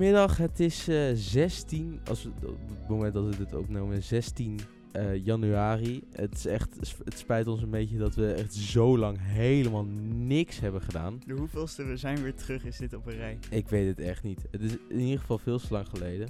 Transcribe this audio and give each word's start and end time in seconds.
Goedemiddag, 0.00 0.36
het 0.36 0.60
is 0.60 0.88
eh 0.88 1.10
16, 1.14 2.00
als 2.08 2.22
we, 2.22 2.30
op 2.46 2.58
het 2.68 2.88
moment 2.88 3.14
dat 3.14 3.24
we 3.24 3.36
dit 3.36 3.54
opnemen, 3.54 4.02
16 4.02 4.60
eh, 4.92 5.24
januari. 5.24 6.02
Het, 6.12 6.34
is 6.34 6.46
echt, 6.46 6.76
het 7.04 7.18
spijt 7.18 7.46
ons 7.46 7.62
een 7.62 7.70
beetje 7.70 7.98
dat 7.98 8.14
we 8.14 8.32
echt 8.32 8.54
zo 8.54 8.98
lang 8.98 9.18
helemaal 9.20 9.84
niks 10.14 10.60
hebben 10.60 10.82
gedaan. 10.82 11.20
De 11.26 11.34
hoeveelste 11.34 11.84
we 11.84 11.96
zijn 11.96 12.22
weer 12.22 12.34
terug 12.34 12.64
is 12.64 12.76
dit 12.76 12.94
op 12.94 13.06
een 13.06 13.16
rij. 13.16 13.38
Ik 13.50 13.68
weet 13.68 13.86
het 13.86 14.06
echt 14.06 14.22
niet. 14.22 14.46
Het 14.50 14.62
is 14.62 14.76
in 14.88 15.00
ieder 15.00 15.20
geval 15.20 15.38
veel 15.38 15.58
te 15.58 15.66
lang 15.70 15.88
geleden. 15.88 16.28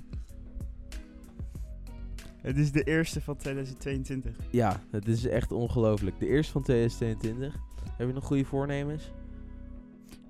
Het 2.37 2.59
is 2.59 2.73
de 2.73 2.83
eerste 2.83 3.21
van 3.21 3.37
2022. 3.37 4.37
Ja, 4.51 4.83
het 4.91 5.09
is 5.09 5.27
echt 5.27 5.53
ongelooflijk. 5.53 6.19
De 6.19 6.27
eerste 6.27 6.53
van 6.53 6.63
2022. 6.63 7.55
Heb 7.97 8.07
je 8.07 8.15
nog 8.15 8.25
goede 8.25 8.45
voornemens? 8.45 9.11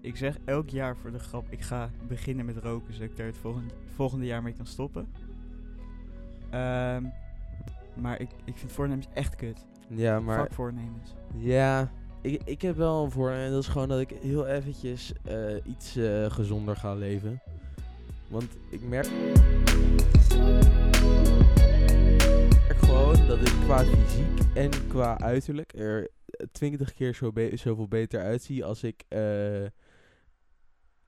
Ik 0.01 0.17
zeg 0.17 0.37
elk 0.45 0.69
jaar 0.69 0.97
voor 0.97 1.13
de 1.13 1.19
grap, 1.19 1.47
ik 1.49 1.61
ga 1.61 1.91
beginnen 2.09 2.45
met 2.45 2.57
roken, 2.57 2.93
zodat 2.95 3.11
ik 3.11 3.17
daar 3.17 3.27
het 3.27 3.37
volgende, 3.37 3.75
volgende 3.95 4.27
jaar 4.27 4.43
mee 4.43 4.53
kan 4.53 4.67
stoppen. 4.67 5.09
Ehm, 6.51 7.05
maar 7.95 8.21
ik, 8.21 8.29
ik 8.45 8.57
vind 8.57 8.73
voornemens 8.73 9.07
echt 9.15 9.37
kut. 9.37 9.67
Ja, 9.89 10.21
maar... 10.21 10.41
Fuck 10.41 10.53
voornemens. 10.53 11.15
Ja, 11.35 11.91
ik, 12.21 12.43
ik 12.45 12.63
heb 12.63 12.77
wel 12.77 13.05
een 13.05 13.11
voornemen. 13.11 13.45
En 13.45 13.51
dat 13.51 13.63
is 13.63 13.69
gewoon 13.69 13.89
dat 13.89 14.01
ik 14.01 14.11
heel 14.11 14.47
eventjes 14.47 15.13
eh, 15.25 15.55
iets 15.65 15.97
eh, 15.97 16.31
gezonder 16.31 16.77
ga 16.77 16.95
leven. 16.95 17.41
Want 18.29 18.57
ik 18.71 18.83
merk... 18.83 19.09
merk 22.69 22.79
gewoon 22.79 23.27
dat 23.27 23.41
ik 23.41 23.55
qua 23.65 23.85
fysiek 23.85 24.55
en 24.55 24.71
qua 24.89 25.19
uiterlijk 25.19 25.73
er 25.75 26.11
twintig 26.53 26.93
keer 26.93 27.15
zo 27.15 27.33
be 27.33 27.51
zoveel 27.55 27.89
beter 27.89 28.21
uitzie 28.21 28.65
als 28.65 28.83
ik, 28.83 29.05
eh, 29.09 29.21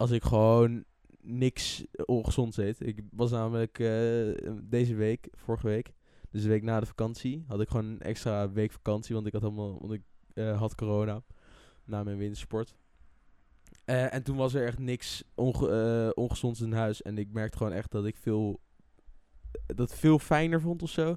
als 0.02 0.10
ik 0.10 0.22
gewoon 0.22 0.84
niks 1.20 1.84
ongezond 2.04 2.56
eet. 2.56 2.86
Ik 2.86 3.00
was 3.10 3.30
namelijk 3.30 3.78
eh, 3.78 4.52
deze 4.62 4.94
week, 4.94 5.28
vorige 5.32 5.66
week, 5.66 5.92
dus 6.30 6.42
de 6.42 6.48
week 6.48 6.62
na 6.62 6.80
de 6.80 6.86
vakantie, 6.86 7.44
had 7.46 7.60
ik 7.60 7.68
gewoon 7.68 7.84
een 7.84 8.00
extra 8.00 8.50
week 8.50 8.72
vakantie, 8.72 9.14
want 9.14 9.26
ik 9.26 9.32
had 9.32 9.42
allemaal, 9.42 9.78
want 9.80 9.92
ik 9.92 10.02
eh, 10.34 10.58
had 10.58 10.74
corona 10.74 11.22
na 11.84 12.02
mijn 12.02 12.16
wintersport. 12.16 12.74
Eh, 13.84 14.14
en 14.14 14.22
toen 14.22 14.36
was 14.36 14.54
er 14.54 14.66
echt 14.66 14.78
niks 14.78 15.24
onge 15.34 16.12
ongezonds 16.14 16.60
in 16.60 16.72
huis 16.72 17.02
en 17.02 17.18
ik 17.18 17.32
merkte 17.32 17.56
gewoon 17.56 17.72
echt 17.72 17.90
dat 17.90 18.04
ik 18.04 18.16
veel, 18.16 18.60
dat 19.66 19.94
veel 19.94 20.18
fijner 20.18 20.60
vond 20.60 20.82
of 20.82 20.90
zo. 20.90 21.16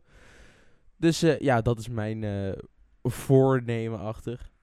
Dus 0.98 1.20
ja, 1.20 1.62
dat 1.62 1.80
is 1.80 1.88
mijn 1.88 2.56
voornemen 3.04 4.00
achter. 4.00 4.54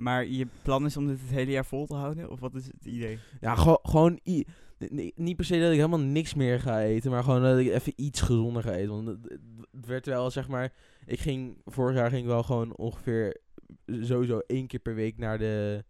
Maar 0.00 0.26
je 0.26 0.46
plan 0.62 0.84
is 0.84 0.96
om 0.96 1.06
dit 1.06 1.20
het 1.20 1.30
hele 1.30 1.50
jaar 1.50 1.64
vol 1.64 1.86
te 1.86 1.94
houden? 1.94 2.30
Of 2.30 2.40
wat 2.40 2.54
is 2.54 2.66
het 2.66 2.84
idee? 2.84 3.18
Ja, 3.40 3.54
gewo- 3.54 3.78
gewoon 3.82 4.20
i- 4.26 4.44
n- 4.84 4.94
n- 5.00 5.12
niet 5.16 5.36
per 5.36 5.44
se 5.44 5.58
dat 5.60 5.70
ik 5.70 5.76
helemaal 5.76 6.00
niks 6.00 6.34
meer 6.34 6.60
ga 6.60 6.80
eten, 6.82 7.10
maar 7.10 7.24
gewoon 7.24 7.42
dat 7.42 7.58
ik 7.58 7.68
even 7.68 7.92
iets 7.96 8.20
gezonder 8.20 8.62
ga 8.62 8.72
eten. 8.72 9.04
Want 9.04 9.06
het, 9.08 9.38
werd 9.86 10.06
wel, 10.06 10.30
zeg 10.30 10.48
maar, 10.48 10.72
ik 11.06 11.20
ging, 11.20 11.56
vorig 11.64 11.96
jaar 11.96 12.10
ging 12.10 12.26
wel 12.26 12.42
gewoon 12.42 12.76
ongeveer 12.76 13.40
sowieso 13.86 14.38
één 14.38 14.66
keer 14.66 14.80
per 14.80 14.94
week 14.94 15.18
naar 15.18 15.38
de 15.38 15.84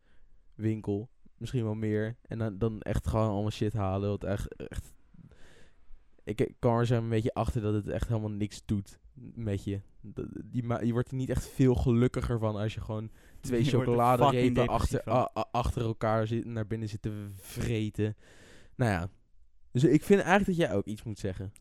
winkel. 0.55 1.09
Misschien 1.37 1.65
wel 1.65 1.75
meer. 1.75 2.17
En 2.23 2.39
dan, 2.39 2.59
dan 2.59 2.81
echt 2.81 3.07
gewoon 3.09 3.29
allemaal 3.31 3.51
shit 3.51 3.73
halen. 3.73 4.09
Wat 4.09 4.25
echt, 4.25 4.57
echt 4.69 4.93
ik, 6.25 6.51
kan 6.59 6.79
er 6.79 6.87
zo 6.87 6.97
een 6.97 7.09
beetje 7.09 7.35
achter 7.35 7.63
dat 7.63 7.75
het 7.75 7.89
echt 7.89 8.09
helemaal 8.09 8.31
niks 8.31 8.63
doet 8.65 8.99
met 9.35 9.65
je. 9.65 9.81
Je 10.83 10.93
wordt 10.93 11.11
er 11.11 11.17
niet 11.17 11.31
echt 11.31 11.47
veel 11.49 11.75
gelukkiger 11.75 12.39
van 12.39 12.57
als 12.57 12.75
je 12.75 12.81
gewoon 12.81 13.11
twee 13.41 13.61
er 13.65 13.67
chocoladerepen 13.71 14.67
achter, 14.69 15.09
a- 15.09 15.31
a- 15.39 15.49
achter 15.51 15.83
elkaar 15.83 16.27
zit, 16.27 16.45
naar 16.45 16.67
binnen 16.67 16.89
zitten 16.89 17.35
vreten. 17.41 18.17
Nou 18.77 18.91
ja. 18.91 19.09
Dus 19.73 19.85
ik 19.85 20.03
vind 20.03 20.21
eigenlijk 20.21 20.59
dat 20.59 20.67
jij 20.69 20.77
ook 20.77 20.87
iets 20.87 21.03
moet 21.03 21.19
zeggen. 21.19 21.53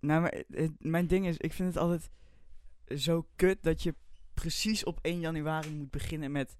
Nou, 0.00 0.20
maar 0.22 0.32
het- 0.32 0.46
het- 0.50 0.72
mijn 0.84 1.06
ding 1.06 1.26
is, 1.26 1.36
ik 1.36 1.52
vind 1.52 1.68
het 1.74 1.82
altijd 1.82 2.10
zo 2.96 3.26
kut 3.36 3.62
dat 3.62 3.82
je 3.82 3.94
precies 4.34 4.84
op 4.84 4.98
1 5.02 5.20
januari 5.20 5.70
moet 5.74 5.90
beginnen 5.90 6.32
met 6.32 6.56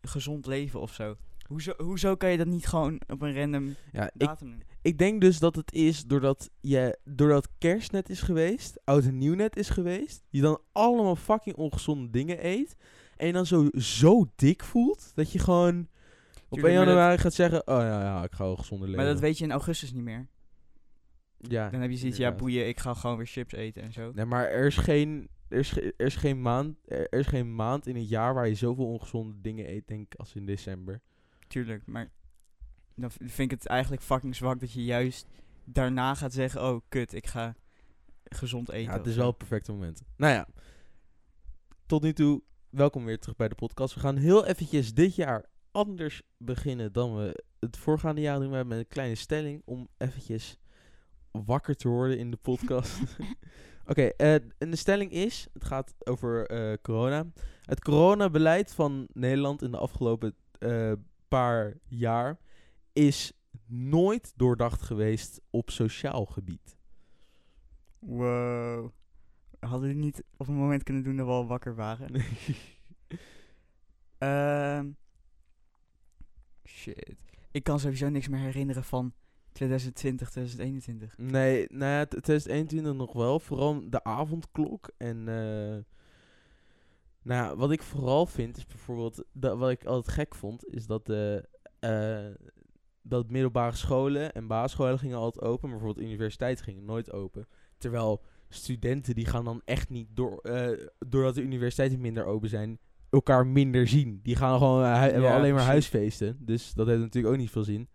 gezond 0.00 0.46
leven 0.46 0.80
of 0.80 0.92
zo. 0.94 1.16
Hoezo, 1.46 1.72
hoezo 1.76 2.16
kan 2.16 2.30
je 2.30 2.36
dat 2.36 2.46
niet 2.46 2.66
gewoon 2.66 3.00
op 3.06 3.22
een 3.22 3.34
random 3.34 3.74
Ja, 3.92 4.04
ik, 4.04 4.10
datum 4.14 4.50
doen? 4.50 4.62
ik 4.82 4.98
denk 4.98 5.20
dus 5.20 5.38
dat 5.38 5.56
het 5.56 5.72
is 5.72 6.04
doordat, 6.04 6.50
je, 6.60 6.98
doordat 7.04 7.48
kerst 7.58 7.92
net 7.92 8.08
is 8.08 8.20
geweest, 8.20 8.80
oud 8.84 9.04
en 9.04 9.18
nieuw 9.18 9.34
net 9.34 9.56
is 9.56 9.68
geweest, 9.68 10.22
je 10.30 10.40
dan 10.40 10.60
allemaal 10.72 11.16
fucking 11.16 11.56
ongezonde 11.56 12.10
dingen 12.10 12.46
eet. 12.46 12.76
En 13.16 13.26
je 13.26 13.32
dan 13.32 13.46
zo, 13.46 13.68
zo 13.72 14.26
dik 14.36 14.64
voelt, 14.64 15.12
dat 15.14 15.32
je 15.32 15.38
gewoon 15.38 15.78
op 15.78 16.58
Tuurlijk, 16.58 16.66
1 16.66 16.76
maar 16.76 16.84
dat- 16.84 16.94
januari 16.94 17.18
gaat 17.18 17.34
zeggen, 17.34 17.66
oh 17.68 17.78
ja, 17.80 18.00
ja, 18.02 18.22
ik 18.24 18.32
ga 18.32 18.44
wel 18.44 18.56
gezonder 18.56 18.88
leven. 18.88 19.04
Maar 19.04 19.12
dat 19.12 19.22
weet 19.22 19.38
je 19.38 19.44
in 19.44 19.50
augustus 19.50 19.92
niet 19.92 20.02
meer. 20.02 20.26
ja, 21.38 21.70
Dan 21.70 21.80
heb 21.80 21.90
je 21.90 21.96
zoiets, 21.96 22.18
ja 22.18 22.32
boeien, 22.32 22.68
ik 22.68 22.80
ga 22.80 22.94
gewoon 22.94 23.16
weer 23.16 23.26
chips 23.26 23.52
eten 23.52 23.82
en 23.82 23.92
zo. 23.92 24.12
Nee, 24.14 24.24
maar 24.24 24.48
er 24.50 24.66
is 24.66 24.76
geen, 24.76 25.28
er 25.48 25.58
is, 25.58 25.76
er 25.76 25.92
is 25.96 26.16
geen 26.16 26.42
maand, 26.42 26.76
er 26.84 27.12
is 27.12 27.26
geen 27.26 27.54
maand 27.54 27.86
in 27.86 27.96
het 27.96 28.08
jaar 28.08 28.34
waar 28.34 28.48
je 28.48 28.54
zoveel 28.54 28.86
ongezonde 28.86 29.40
dingen 29.40 29.70
eet, 29.70 29.88
denk 29.88 30.12
ik, 30.12 30.18
als 30.18 30.34
in 30.34 30.46
december. 30.46 31.00
Tuurlijk, 31.48 31.86
maar 31.86 32.10
dan 32.94 33.10
vind 33.10 33.38
ik 33.38 33.50
het 33.50 33.66
eigenlijk 33.66 34.02
fucking 34.02 34.36
zwak 34.36 34.60
dat 34.60 34.72
je 34.72 34.84
juist 34.84 35.26
daarna 35.64 36.14
gaat 36.14 36.32
zeggen, 36.32 36.62
oh 36.62 36.80
kut, 36.88 37.12
ik 37.12 37.26
ga 37.26 37.54
gezond 38.24 38.68
eten. 38.70 38.92
Ja, 38.92 38.98
het 38.98 39.06
is 39.06 39.16
wel 39.16 39.26
het 39.26 39.38
perfecte 39.38 39.72
moment. 39.72 40.02
Nou 40.16 40.32
ja, 40.32 40.46
tot 41.86 42.02
nu 42.02 42.12
toe, 42.12 42.42
welkom 42.76 43.04
weer 43.04 43.18
terug 43.18 43.36
bij 43.36 43.48
de 43.48 43.54
podcast. 43.54 43.94
We 43.94 44.00
gaan 44.00 44.16
heel 44.16 44.46
eventjes 44.46 44.94
dit 44.94 45.14
jaar 45.14 45.44
anders 45.70 46.22
beginnen 46.36 46.92
dan 46.92 47.16
we 47.16 47.44
het 47.60 47.76
voorgaande 47.76 48.20
jaar 48.20 48.38
doen. 48.38 48.50
We 48.50 48.56
hebben 48.56 48.78
een 48.78 48.88
kleine 48.88 49.14
stelling 49.14 49.62
om 49.64 49.88
eventjes 49.96 50.58
wakker 51.30 51.76
te 51.76 51.88
worden 51.88 52.18
in 52.18 52.30
de 52.30 52.36
podcast. 52.36 53.00
Oké, 53.90 54.02
eh, 54.02 54.34
en 54.34 54.70
de 54.70 54.76
stelling 54.76 55.10
is, 55.10 55.46
het 55.52 55.64
gaat 55.64 55.94
over 55.98 56.46
eh, 56.46 56.76
corona. 56.82 57.26
Het 57.62 57.80
coronabeleid 57.80 58.74
van 58.74 59.08
Nederland 59.12 59.62
in 59.62 59.70
de 59.70 59.78
afgelopen 59.78 60.34
eh, 60.58 60.92
paar 61.28 61.74
jaar 61.88 62.38
is 62.92 63.32
nooit 63.66 64.32
doordacht 64.36 64.82
geweest 64.82 65.40
op 65.50 65.70
sociaal 65.70 66.24
gebied. 66.24 66.76
Wow. 67.98 68.90
Hadden 69.60 69.88
we 69.88 69.94
die 69.94 70.04
niet 70.04 70.22
op 70.36 70.48
een 70.48 70.54
moment 70.54 70.82
kunnen 70.82 71.02
doen 71.02 71.16
dat 71.16 71.26
we 71.26 71.32
al 71.32 71.46
wakker 71.46 71.74
waren? 71.74 72.10
Ehm 74.18 74.90
shit. 76.68 77.16
Ik 77.50 77.62
kan 77.64 77.80
sowieso 77.80 78.08
niks 78.08 78.28
meer 78.28 78.40
herinneren 78.40 78.84
van 78.84 79.12
2020, 79.52 80.30
2021. 80.30 81.18
Nee, 81.18 81.66
nou 81.70 81.92
ja, 81.92 82.04
t- 82.04 82.08
2021 82.10 82.94
nog 82.94 83.12
wel. 83.12 83.40
Vooral 83.40 83.90
de 83.90 84.04
avondklok. 84.04 84.90
En 84.96 85.18
eh, 85.28 85.84
nou 87.22 87.44
ja, 87.44 87.56
wat 87.56 87.70
ik 87.70 87.82
vooral 87.82 88.26
vind 88.26 88.56
is 88.56 88.66
bijvoorbeeld... 88.66 89.24
Dat, 89.32 89.58
wat 89.58 89.70
ik 89.70 89.84
altijd 89.84 90.14
gek 90.14 90.34
vond, 90.34 90.66
is 90.66 90.86
dat 90.86 91.06
de... 91.06 91.48
eh, 91.78 92.46
dat 93.02 93.30
middelbare 93.30 93.76
scholen 93.76 94.32
en 94.32 94.46
basisscholen 94.46 94.98
gingen 94.98 95.16
altijd 95.18 95.44
open, 95.44 95.68
maar 95.68 95.78
bijvoorbeeld 95.78 96.06
universiteiten 96.06 96.64
gingen 96.64 96.84
nooit 96.84 97.12
open. 97.12 97.48
Terwijl 97.78 98.22
studenten 98.48 99.14
die 99.14 99.26
gaan 99.26 99.44
dan 99.44 99.62
echt 99.64 99.88
niet 99.88 100.08
door, 100.14 100.38
eh, 100.38 100.86
doordat 101.06 101.34
de 101.34 101.42
universiteiten 101.42 102.00
minder 102.00 102.24
open 102.24 102.48
zijn, 102.48 102.78
elkaar 103.10 103.46
minder 103.46 103.88
zien. 103.88 104.20
Die 104.22 104.36
gaan 104.36 104.58
gewoon 104.58 104.84
eh, 104.84 104.92
hu- 104.94 104.98
hebben 105.00 105.22
Ja, 105.22 105.36
alleen 105.36 105.54
maar 105.54 105.64
precies. 105.66 105.90
huisfeesten. 105.92 106.36
Dus 106.40 106.74
dat 106.74 106.86
heeft 106.86 107.00
natuurlijk 107.00 107.34
ook 107.34 107.40
niet 107.40 107.50
veel 107.50 107.64
zin. 107.64 107.88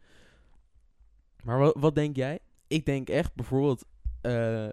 Maar 1.43 1.59
wat, 1.59 1.75
wat 1.79 1.95
denk 1.95 2.15
jij? 2.15 2.39
Ik 2.67 2.85
denk 2.85 3.09
echt 3.09 3.35
bijvoorbeeld 3.35 3.85
eh, 4.21 4.67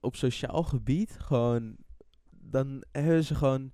op 0.00 0.16
sociaal 0.16 0.62
gebied 0.62 1.16
gewoon, 1.20 1.76
dan 2.30 2.82
hebben 2.92 3.24
ze 3.24 3.34
gewoon, 3.34 3.72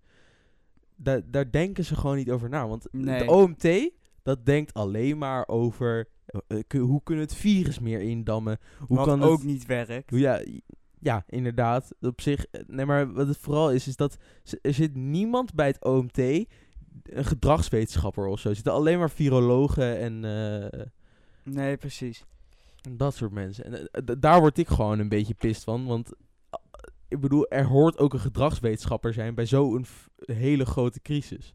daar, 0.96 1.30
daar 1.30 1.50
denken 1.50 1.84
ze 1.84 1.96
gewoon 1.96 2.16
niet 2.16 2.30
over 2.30 2.48
na. 2.48 2.68
Want 2.68 2.86
Nee. 2.92 3.18
de 3.18 3.30
OMT, 3.30 3.90
dat 4.22 4.46
denkt 4.46 4.74
alleen 4.74 5.18
maar 5.18 5.48
over 5.48 6.08
hoe 6.78 7.02
kunnen 7.02 7.24
we 7.24 7.30
het 7.30 7.40
virus 7.40 7.78
meer 7.78 8.00
indammen. 8.00 8.58
Hoe 8.86 8.96
wat 8.96 9.06
kan 9.06 9.22
ook 9.22 9.36
het, 9.38 9.46
niet 9.46 9.66
werkt. 9.66 10.10
hoe- 10.10 10.18
ja, 10.18 10.42
ja, 11.04 11.24
inderdaad. 11.28 11.94
Op 12.00 12.20
zich, 12.20 12.46
eh, 12.46 12.60
nee, 12.66 12.86
maar 12.86 13.12
wat 13.12 13.26
het 13.26 13.36
vooral 13.36 13.72
is, 13.72 13.88
is 13.88 13.96
dat 13.96 14.16
er 14.62 14.74
zit 14.74 14.94
niemand 14.94 15.54
bij 15.54 15.66
het 15.66 15.84
OMT, 15.84 16.18
een 16.18 17.24
gedragswetenschapper 17.24 18.26
of 18.26 18.40
zo. 18.40 18.48
Er 18.48 18.54
zitten 18.54 18.72
alleen 18.72 18.98
maar 18.98 19.10
virologen 19.10 19.98
en 19.98 20.24
eh, 20.24 20.80
Nee, 21.42 21.76
precies. 21.76 22.24
dat 22.90 23.14
soort 23.14 23.32
mensen. 23.32 23.64
En 23.64 23.88
eh, 23.90 24.14
daar 24.18 24.40
word 24.40 24.58
ik 24.58 24.68
gewoon 24.68 24.98
een 24.98 25.08
beetje 25.08 25.34
pist 25.34 25.64
van, 25.64 25.86
want 25.86 26.12
ik 27.08 27.20
bedoel, 27.20 27.48
er 27.48 27.66
hoort 27.66 27.98
ook 27.98 28.12
een 28.12 28.20
gedragswetenschapper 28.20 29.12
zijn 29.12 29.34
bij 29.34 29.46
zo'n 29.46 29.86
hele 30.24 30.64
grote 30.64 31.00
crisis. 31.00 31.54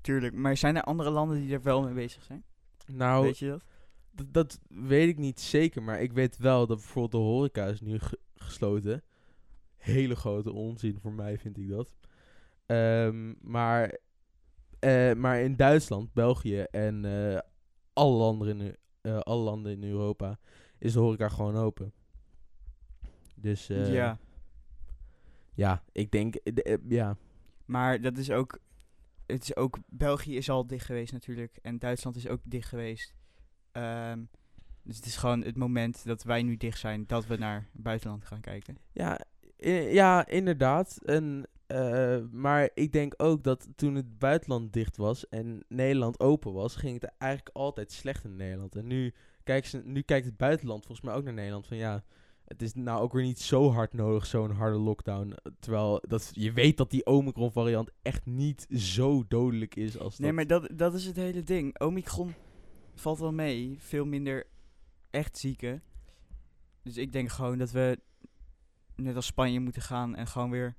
Tuurlijk. 0.00 0.34
Maar 0.34 0.56
zijn 0.56 0.76
er 0.76 0.82
andere 0.82 1.10
landen 1.10 1.40
die 1.40 1.52
er 1.52 1.62
wel 1.62 1.82
mee 1.82 1.94
bezig 1.94 2.22
zijn? 2.22 2.44
Nou, 2.86 3.24
Weet 3.24 3.38
je 3.38 3.48
dat? 3.48 3.64
Dat 4.26 4.60
weet 4.68 5.08
ik 5.08 5.18
niet 5.18 5.40
zeker, 5.40 5.82
maar 5.82 6.00
ik 6.02 6.12
weet 6.12 6.36
wel 6.36 6.66
dat 6.66 6.76
bijvoorbeeld 6.76 7.12
de 7.12 7.28
horeca 7.28 7.66
is 7.66 7.80
nu 7.80 7.98
gesloten. 8.56 9.02
Hele 9.76 10.16
grote 10.16 10.52
onzin 10.52 10.98
voor 11.00 11.12
mij 11.12 11.38
vind 11.38 11.58
ik 11.58 11.68
dat. 11.68 11.94
Ehm, 12.66 13.34
maar, 13.40 13.98
eh, 14.78 15.12
maar 15.14 15.40
in 15.40 15.56
Duitsland, 15.56 16.12
België 16.12 16.60
en 16.60 17.04
eh, 17.04 17.40
alle 17.92 18.16
landen 18.16 18.60
in, 18.60 18.76
eh, 19.00 19.18
alle 19.18 19.42
landen 19.42 19.72
in 19.72 19.84
Europa, 19.84 20.38
is 20.78 20.92
de 20.92 20.98
horeca 20.98 21.28
gewoon 21.28 21.56
open. 21.56 21.92
Dus 23.34 23.66
ja, 23.92 24.18
ja, 25.54 25.82
ik 25.92 26.10
denk, 26.10 26.34
de- 26.42 26.80
ja, 26.88 27.16
maar 27.64 28.00
dat 28.00 28.18
is 28.18 28.30
ook... 28.30 28.58
Het 29.26 29.42
is 29.42 29.56
ook... 29.56 29.78
België 29.86 30.36
is 30.36 30.50
al 30.50 30.66
dicht 30.66 30.84
geweest 30.86 31.12
natuurlijk. 31.12 31.58
En 31.62 31.78
Duitsland 31.78 32.16
is 32.16 32.28
ook 32.28 32.40
dicht 32.44 32.68
geweest. 32.68 33.14
Ehm, 33.72 34.24
dus 34.86 34.96
het 34.96 35.06
is 35.06 35.16
gewoon 35.16 35.42
het 35.42 35.56
moment 35.56 36.04
dat 36.04 36.22
wij 36.22 36.42
nu 36.42 36.56
dicht 36.56 36.78
zijn... 36.78 37.04
dat 37.06 37.26
we 37.26 37.36
naar 37.36 37.68
het 37.72 37.82
buitenland 37.82 38.24
gaan 38.24 38.40
kijken. 38.40 38.78
Ja, 38.92 39.20
ja 39.90 40.26
inderdaad. 40.26 40.98
En, 41.04 41.46
eh, 41.66 42.18
maar 42.30 42.70
ik 42.74 42.92
denk 42.92 43.14
ook 43.16 43.42
dat 43.42 43.68
toen 43.76 43.94
het 43.94 44.18
buitenland 44.18 44.72
dicht 44.72 44.96
was 44.96 45.28
en 45.28 45.64
Nederland 45.68 46.20
open 46.20 46.52
was, 46.52 46.76
ging 46.76 47.00
het 47.00 47.12
eigenlijk 47.18 47.56
altijd 47.56 47.92
slecht 47.92 48.24
in 48.24 48.36
Nederland. 48.36 48.76
En 48.76 48.86
nu, 48.86 49.14
kijken 49.44 49.70
ze, 49.70 49.82
nu 49.84 50.02
kijkt 50.02 50.26
het 50.26 50.36
buitenland 50.36 50.86
volgens 50.86 51.06
mij 51.06 51.16
ook 51.16 51.24
naar 51.24 51.32
Nederland 51.32 51.66
van 51.66 51.76
ja, 51.76 52.04
het 52.44 52.62
is 52.62 52.74
nou 52.74 53.00
ook 53.00 53.12
weer 53.12 53.22
niet 53.22 53.40
zo 53.40 53.70
hard 53.70 53.92
nodig, 53.92 54.26
zo'n 54.26 54.50
harde 54.50 54.78
lockdown. 54.78 55.34
Terwijl 55.60 56.02
dat, 56.08 56.30
je 56.32 56.52
weet 56.52 56.76
dat 56.76 56.90
die 56.90 57.06
Omicron 57.06 57.52
variant 57.52 57.90
echt 58.02 58.26
niet 58.26 58.66
zo 58.70 59.24
dodelijk 59.28 59.76
is 59.76 59.98
als 59.98 60.18
Nee, 60.18 60.26
dat. 60.26 60.36
maar 60.36 60.46
dat, 60.46 60.78
dat 60.78 60.94
is 60.94 61.04
het 61.06 61.16
hele 61.16 61.42
ding. 61.42 61.80
Omicron 61.80 62.34
valt 62.94 63.18
wel 63.18 63.32
mee. 63.32 63.76
Veel 63.78 64.06
minder 64.06 64.46
echt 65.16 65.38
zieken. 65.38 65.82
Dus 66.82 66.96
ik 66.96 67.12
denk 67.12 67.30
gewoon 67.30 67.58
dat 67.58 67.70
we 67.70 67.98
net 68.96 69.16
als 69.16 69.26
Spanje 69.26 69.60
moeten 69.60 69.82
gaan 69.82 70.16
en 70.16 70.26
gewoon 70.26 70.50
weer 70.50 70.76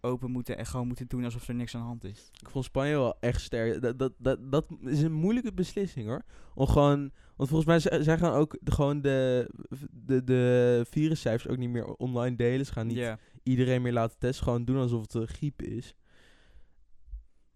open 0.00 0.30
moeten 0.30 0.58
en 0.58 0.66
gewoon 0.66 0.86
moeten 0.86 1.06
doen 1.06 1.24
alsof 1.24 1.48
er 1.48 1.54
niks 1.54 1.74
aan 1.74 1.80
de 1.80 1.86
hand 1.86 2.04
is. 2.04 2.30
Ik 2.40 2.50
vond 2.50 2.64
Spanje 2.64 2.92
wel 2.92 3.20
echt 3.20 3.40
sterk. 3.40 3.82
Dat, 3.82 3.98
dat, 3.98 4.12
dat, 4.18 4.52
dat 4.52 4.66
is 4.80 5.02
een 5.02 5.12
moeilijke 5.12 5.52
beslissing 5.52 6.06
hoor. 6.06 6.22
Om 6.54 6.66
gewoon, 6.66 7.10
want 7.36 7.48
volgens 7.48 7.64
mij 7.64 8.02
zij, 8.02 8.18
gaan 8.18 8.32
ook 8.32 8.58
de, 8.60 8.72
gewoon 8.72 9.00
de, 9.00 9.50
de, 9.90 10.24
de 10.24 10.84
viruscijfers 10.90 11.52
ook 11.52 11.58
niet 11.58 11.70
meer 11.70 11.86
online 11.86 12.36
delen. 12.36 12.66
Ze 12.66 12.72
gaan 12.72 12.86
niet 12.86 13.16
iedereen 13.42 13.82
meer 13.82 13.92
laten 13.92 14.18
testen. 14.18 14.44
Gewoon 14.44 14.64
doen 14.64 14.76
alsof 14.76 15.00
het 15.00 15.14
een 15.14 15.26
griep 15.26 15.62
is. 15.62 15.94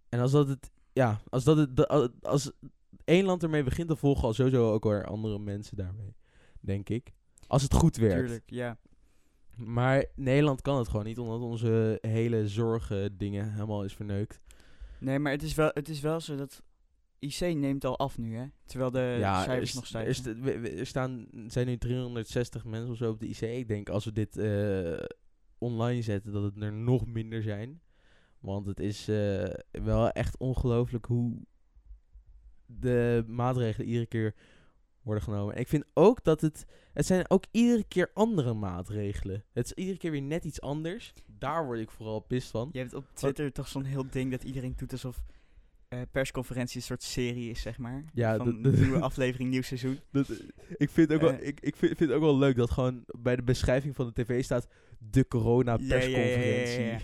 En 0.08 0.20
als 0.20 0.30
dat 0.30 0.48
het, 0.48 0.70
ja, 0.92 1.20
als 1.28 1.44
dat 1.44 1.56
het, 1.56 1.88
als 2.22 2.50
één 3.08 3.24
land 3.24 3.42
ermee 3.42 3.62
begint, 3.62 3.88
dan 3.88 3.96
volgen 3.96 4.24
al 4.24 4.34
sowieso 4.34 4.72
ook 4.72 4.84
weer 4.84 5.04
andere 5.06 5.38
mensen 5.38 5.76
daarmee. 5.76 6.14
Denk 6.60 6.88
ik. 6.88 7.12
Als 7.46 7.62
het 7.62 7.74
goed 7.74 7.96
werkt. 7.96 8.18
Tuurlijk, 8.18 8.42
ja. 8.46 8.78
Maar 9.56 10.04
Nederland 10.14 10.62
kan 10.62 10.78
het 10.78 10.88
gewoon 10.88 11.04
niet, 11.04 11.18
omdat 11.18 11.40
onze 11.40 11.98
hele 12.00 12.48
zorgen 12.48 13.16
dingen 13.18 13.52
helemaal 13.52 13.84
is 13.84 13.94
verneukt. 13.94 14.40
Nee, 15.00 15.18
maar 15.18 15.32
het 15.32 15.42
is 15.42 15.54
wel, 15.54 15.70
het 15.74 15.88
is 15.88 16.00
wel 16.00 16.20
zo 16.20 16.36
dat 16.36 16.62
IC 17.18 17.40
neemt 17.40 17.84
al 17.84 17.98
af 17.98 18.18
nu, 18.18 18.36
hè? 18.36 18.44
Terwijl 18.64 18.90
de 18.90 19.16
cijfers 19.42 19.70
er, 19.70 19.76
nog 19.76 19.84
st- 19.86 19.88
stijgen. 19.90 20.24
Er, 20.36 20.42
we- 20.42 20.58
we- 20.58 20.68
er 20.70 20.86
staan, 20.86 21.26
zijn 21.46 21.66
nu 21.66 21.76
360 21.78 22.64
mensen 22.64 22.90
of 22.90 22.96
zo 22.96 23.10
op 23.10 23.20
de 23.20 23.28
IC. 23.28 23.40
Ik 23.40 23.68
denk 23.68 23.88
als 23.88 24.04
we 24.04 24.12
dit 24.12 24.36
eh, 24.36 25.04
online 25.58 26.02
zetten, 26.02 26.32
dat 26.32 26.42
het 26.42 26.62
er 26.62 26.72
nog 26.72 27.06
minder 27.06 27.42
zijn. 27.42 27.80
Want 28.40 28.66
het 28.66 28.80
is 28.80 29.08
eh, 29.08 29.44
wel 29.70 30.10
echt 30.10 30.36
ongelooflijk 30.38 31.04
hoe 31.06 31.36
de 32.68 33.24
maatregelen 33.26 33.86
iedere 33.88 34.06
keer 34.06 34.34
worden 35.02 35.22
genomen. 35.22 35.54
En 35.54 35.60
ik 35.60 35.68
vind 35.68 35.84
ook 35.94 36.24
dat 36.24 36.40
het... 36.40 36.66
Het 36.92 37.06
zijn 37.06 37.30
ook 37.30 37.44
iedere 37.50 37.84
keer 37.84 38.10
andere 38.14 38.54
maatregelen. 38.54 39.44
Het 39.52 39.64
is 39.64 39.72
iedere 39.72 39.98
keer 39.98 40.10
weer 40.10 40.22
net 40.22 40.44
iets 40.44 40.60
anders. 40.60 41.12
Daar 41.26 41.64
word 41.64 41.78
ik 41.78 41.90
vooral 41.90 42.20
pist 42.20 42.50
van. 42.50 42.68
Je 42.72 42.78
hebt 42.78 42.94
op 42.94 43.06
Twitter 43.12 43.52
toch 43.52 43.68
zo'n 43.68 43.84
heel 43.84 44.06
ding 44.10 44.30
dat 44.30 44.42
iedereen 44.42 44.74
doet 44.76 44.92
alsof 44.92 45.22
eh, 45.88 46.00
persconferentie 46.10 46.76
een 46.76 46.82
soort 46.82 47.02
serie 47.02 47.50
is, 47.50 47.60
zeg 47.62 47.78
maar. 47.78 48.04
Ja, 48.12 48.36
van 48.36 48.46
een 48.46 48.60
nieuwe 48.60 49.00
aflevering, 49.00 49.50
nieuw 49.50 49.62
seizoen. 49.62 50.00
Dat, 50.12 50.30
ik 50.76 50.90
vind 50.90 51.12
ook 51.12 51.20
wel, 51.20 51.32
Eh. 51.32 51.46
ik, 51.46 51.60
ik 51.60 51.76
vind, 51.76 51.96
vind 51.96 52.10
het 52.10 52.18
ook 52.18 52.24
wel 52.24 52.38
leuk 52.38 52.56
dat 52.56 52.70
gewoon 52.70 53.04
bij 53.18 53.36
de 53.36 53.42
beschrijving 53.42 53.94
van 53.94 54.06
de 54.06 54.22
tv 54.22 54.44
staat 54.44 54.68
de 54.98 55.28
corona 55.28 55.76
Ja, 55.80 55.96
ja. 55.96 56.98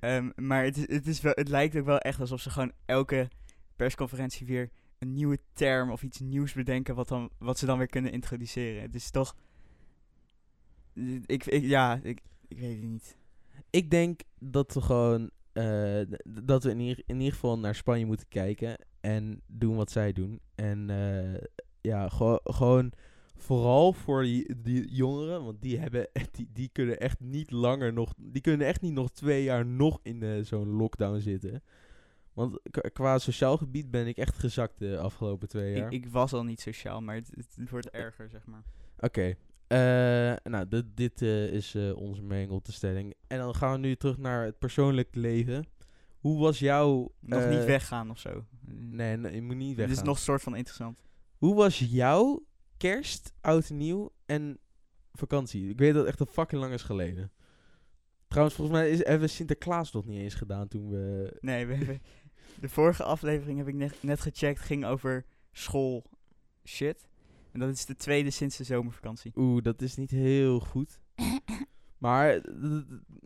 Ehm, 0.00 0.30
maar 0.36 0.64
het, 0.64 0.76
is, 0.76 0.94
het, 0.94 1.06
is 1.06 1.20
wel, 1.20 1.32
het 1.34 1.48
lijkt 1.48 1.76
ook 1.76 1.84
wel 1.84 1.98
echt 1.98 2.20
alsof 2.20 2.40
ze 2.40 2.50
gewoon 2.50 2.72
elke 2.86 3.28
persconferentie 3.76 4.46
weer 4.46 4.70
een 4.98 5.12
nieuwe 5.12 5.38
term 5.52 5.90
of 5.90 6.02
iets 6.02 6.20
nieuws 6.20 6.52
bedenken 6.52 6.94
wat, 6.94 7.08
dan, 7.08 7.30
wat 7.38 7.58
ze 7.58 7.66
dan 7.66 7.78
weer 7.78 7.86
kunnen 7.86 8.12
introduceren. 8.12 8.82
Het 8.82 8.94
is 8.94 9.10
toch... 9.10 9.36
Ik, 11.26 11.44
ja, 11.50 12.00
ik, 12.02 12.20
ik 12.48 12.58
weet 12.58 12.76
het 12.80 12.90
niet. 12.90 13.16
Ik 13.70 13.90
denk 13.90 14.20
dat 14.38 14.74
we 14.74 14.80
gewoon 14.80 15.30
eh, 15.54 16.00
dat 16.24 16.64
we 16.64 16.70
in 16.70 16.80
ieder, 16.80 17.04
in 17.06 17.16
ieder 17.16 17.32
geval 17.32 17.58
naar 17.58 17.74
Spanje 17.74 18.06
moeten 18.06 18.28
kijken 18.28 18.76
en 19.00 19.40
doen 19.46 19.76
wat 19.76 19.90
zij 19.90 20.12
doen. 20.12 20.40
En 20.54 20.90
eh, 20.90 21.40
ja, 21.80 22.08
gewo- 22.08 22.40
gewoon 22.44 22.92
vooral 23.36 23.92
voor 23.92 24.22
die, 24.22 24.60
die 24.60 24.94
jongeren, 24.94 25.44
want 25.44 25.62
die 25.62 25.78
hebben 25.78 26.08
die, 26.32 26.48
die 26.52 26.68
kunnen 26.72 27.00
echt 27.00 27.20
niet 27.20 27.50
langer 27.50 27.92
nog, 27.92 28.14
die 28.16 28.42
kunnen 28.42 28.66
echt 28.66 28.80
niet 28.80 28.92
nog 28.92 29.10
twee 29.10 29.42
jaar 29.42 29.66
nog 29.66 30.00
in 30.02 30.22
eh, 30.22 30.44
zo'n 30.44 30.68
lockdown 30.68 31.18
zitten. 31.18 31.62
Want 32.34 32.60
qua 32.92 33.18
sociaal 33.18 33.56
gebied 33.56 33.90
ben 33.90 34.06
ik 34.06 34.16
echt 34.16 34.38
gezakt 34.38 34.78
de 34.78 34.98
afgelopen 34.98 35.48
twee 35.48 35.74
jaar. 35.76 35.92
Ik, 35.92 36.04
ik 36.04 36.10
was 36.10 36.32
al 36.32 36.44
niet 36.44 36.60
sociaal, 36.60 37.00
maar 37.00 37.14
het, 37.14 37.70
wordt 37.70 37.90
erger, 37.90 38.30
zeg 38.30 38.46
maar. 38.46 38.62
Oké. 38.98 39.34
eh, 39.66 40.34
nou, 40.52 40.68
dit, 40.68 40.84
dit 40.94 41.22
eh, 41.22 41.46
is 41.46 41.74
eh, 41.74 41.96
onze 41.96 42.22
mening 42.22 42.50
op 42.50 42.64
de 42.64 42.72
stelling. 42.72 43.14
En 43.26 43.38
dan 43.38 43.54
gaan 43.54 43.72
we 43.72 43.78
nu 43.78 43.96
terug 43.96 44.18
naar 44.18 44.44
het 44.44 44.58
persoonlijk 44.58 45.14
leven. 45.14 45.66
Hoe 46.18 46.40
was 46.40 46.58
jouw... 46.58 47.12
Nog 47.20 47.42
eh, 47.42 47.50
niet 47.50 47.64
weggaan 47.64 48.10
of 48.10 48.18
zo. 48.18 48.44
Nee, 48.66 49.16
nee, 49.16 49.34
je 49.34 49.42
moet 49.42 49.56
niet 49.56 49.68
Dit 49.68 49.76
weggaan. 49.76 49.96
is 49.96 50.02
nog 50.02 50.18
soort 50.18 50.42
van 50.42 50.56
interessant. 50.56 51.02
Hoe 51.36 51.54
was 51.54 51.78
jouw 51.78 52.46
kerst, 52.76 53.32
oud 53.40 53.68
en 53.70 53.76
nieuw 53.76 54.12
en 54.26 54.58
vakantie? 55.12 55.68
Ik 55.68 55.78
weet 55.78 55.92
dat 55.92 56.00
het 56.00 56.10
echt 56.10 56.20
een 56.20 56.26
fucking 56.26 56.60
lang 56.60 56.72
is 56.72 56.82
geleden. 56.82 57.32
Trouwens, 58.28 58.56
volgens 58.56 58.78
mij 58.78 58.90
is, 58.90 58.98
hebben 58.98 59.20
we 59.20 59.26
Sinterklaas 59.26 59.92
nog 59.92 60.04
niet 60.04 60.20
eens 60.20 60.34
gedaan 60.34 60.68
toen 60.68 60.90
we... 60.90 61.36
Nee, 61.40 61.66
we 61.66 61.74
hebben... 61.74 62.00
De 62.60 62.68
vorige 62.68 63.02
aflevering 63.02 63.58
heb 63.58 63.68
ik 63.68 63.74
net, 63.74 64.02
net 64.02 64.20
gecheckt, 64.20 64.60
ging 64.60 64.84
over 64.84 65.24
school 65.52 66.04
shit. 66.64 67.08
En 67.52 67.60
dat 67.60 67.68
is 67.68 67.84
de 67.86 67.96
tweede 67.96 68.30
sinds 68.30 68.56
de 68.56 68.64
zomervakantie. 68.64 69.32
Oeh, 69.36 69.62
dat 69.62 69.82
is 69.82 69.96
niet 69.96 70.10
heel 70.10 70.60
goed. 70.60 71.00
Maar 71.98 72.28
het 72.32 72.50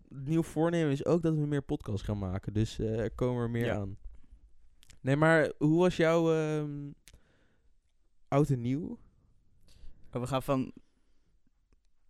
nieuw 0.09 0.43
voornemen 0.43 0.91
is 0.93 1.05
ook 1.05 1.23
dat 1.23 1.35
we 1.35 1.47
meer 1.47 1.63
podcasts 1.63 2.03
gaan 2.03 2.19
maken. 2.19 2.53
Dus 2.53 2.79
eh, 2.79 2.99
er 3.01 3.11
komen 3.11 3.43
er 3.43 3.51
meer 3.51 3.65
Ja. 3.65 3.75
aan. 3.75 3.97
Nee, 5.01 5.17
maar 5.17 5.53
hoe 5.59 5.79
was 5.79 5.97
jouw 5.97 6.33
ehm, 6.35 6.91
oud 8.29 8.51
en 8.51 8.61
nieuw? 8.61 8.99
Oh, 10.13 10.21
we 10.21 10.27
gaan 10.27 10.43
van... 10.43 10.73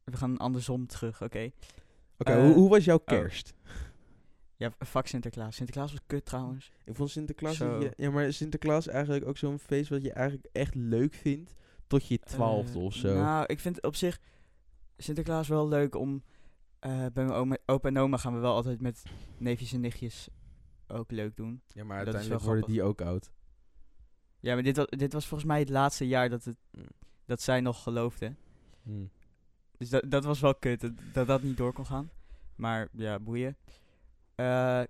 We 0.04 0.16
gaan 0.16 0.36
andersom 0.38 0.86
terug, 0.86 1.22
oké. 1.22 1.50
Oké, 2.18 2.32
Eh, 2.32 2.40
hoe, 2.42 2.54
hoe 2.54 2.68
was 2.68 2.84
jouw 2.84 2.96
oh. 2.96 3.04
Ja, 4.58 4.72
fuck 4.78 5.06
Sinterklaas. 5.06 5.56
Sinterklaas 5.56 5.90
was 5.92 6.00
kut 6.06 6.24
trouwens. 6.24 6.72
Ik 6.84 6.94
vond 6.96 7.10
Sinterklaas... 7.10 7.56
Zo. 7.56 7.80
Ja, 7.80 7.90
ja, 7.96 8.10
maar 8.10 8.32
Sinterklaas 8.32 8.86
eigenlijk 8.86 9.26
ook 9.26 9.36
zo'n 9.36 9.58
feest 9.58 9.88
wat 9.90 10.02
je 10.02 10.12
eigenlijk 10.12 10.46
echt 10.52 10.74
leuk 10.74 11.14
vindt. 11.14 11.54
Tot 11.86 12.06
je 12.08 12.18
twaalfde 12.18 12.78
Eh, 12.78 12.84
of 12.84 12.94
zo. 12.94 13.14
Nou, 13.14 13.44
ik 13.46 13.60
vind 13.60 13.82
op 13.82 13.94
zich 13.96 14.20
Sinterklaas 14.96 15.48
wel 15.48 15.68
leuk 15.68 15.94
om... 15.94 16.22
eh, 16.78 16.90
bij 16.90 17.24
mijn 17.24 17.30
oma, 17.30 17.56
opa 17.66 17.88
en 17.88 17.98
oma 17.98 18.16
gaan 18.16 18.34
we 18.34 18.38
wel 18.40 18.54
altijd 18.54 18.80
met 18.80 19.02
neefjes 19.38 19.72
en 19.72 19.80
nichtjes 19.80 20.28
ook 20.86 21.10
leuk 21.10 21.36
doen. 21.36 21.62
ja, 21.68 21.84
maar 21.84 21.96
dat 21.96 22.14
uiteindelijk 22.14 22.42
worden 22.44 22.66
die 22.70 22.82
ook 22.82 23.00
oud. 23.00 23.30
Ja, 24.40 24.54
maar 24.54 24.62
dit 24.62 24.76
was, 24.76 24.86
dit 24.88 25.12
was 25.12 25.26
volgens 25.26 25.50
mij 25.50 25.58
het 25.58 25.68
laatste 25.68 26.06
jaar 26.08 26.28
dat, 26.28 26.44
het, 26.44 26.56
Mm. 26.72 26.84
dat 27.26 27.42
zij 27.42 27.60
nog 27.60 27.82
geloofden. 27.82 28.38
Hm. 28.82 29.04
Dus 29.76 29.88
dat, 29.90 30.10
dat 30.10 30.24
was 30.24 30.40
wel 30.40 30.54
kut, 30.54 30.80
dat, 30.80 30.92
dat 31.12 31.26
dat 31.26 31.42
niet 31.42 31.56
door 31.56 31.72
kon 31.72 31.86
gaan. 31.86 32.10
Maar 32.56 32.88
ja, 32.92 33.18
boeien. 33.18 33.56
Eh, 34.38 34.82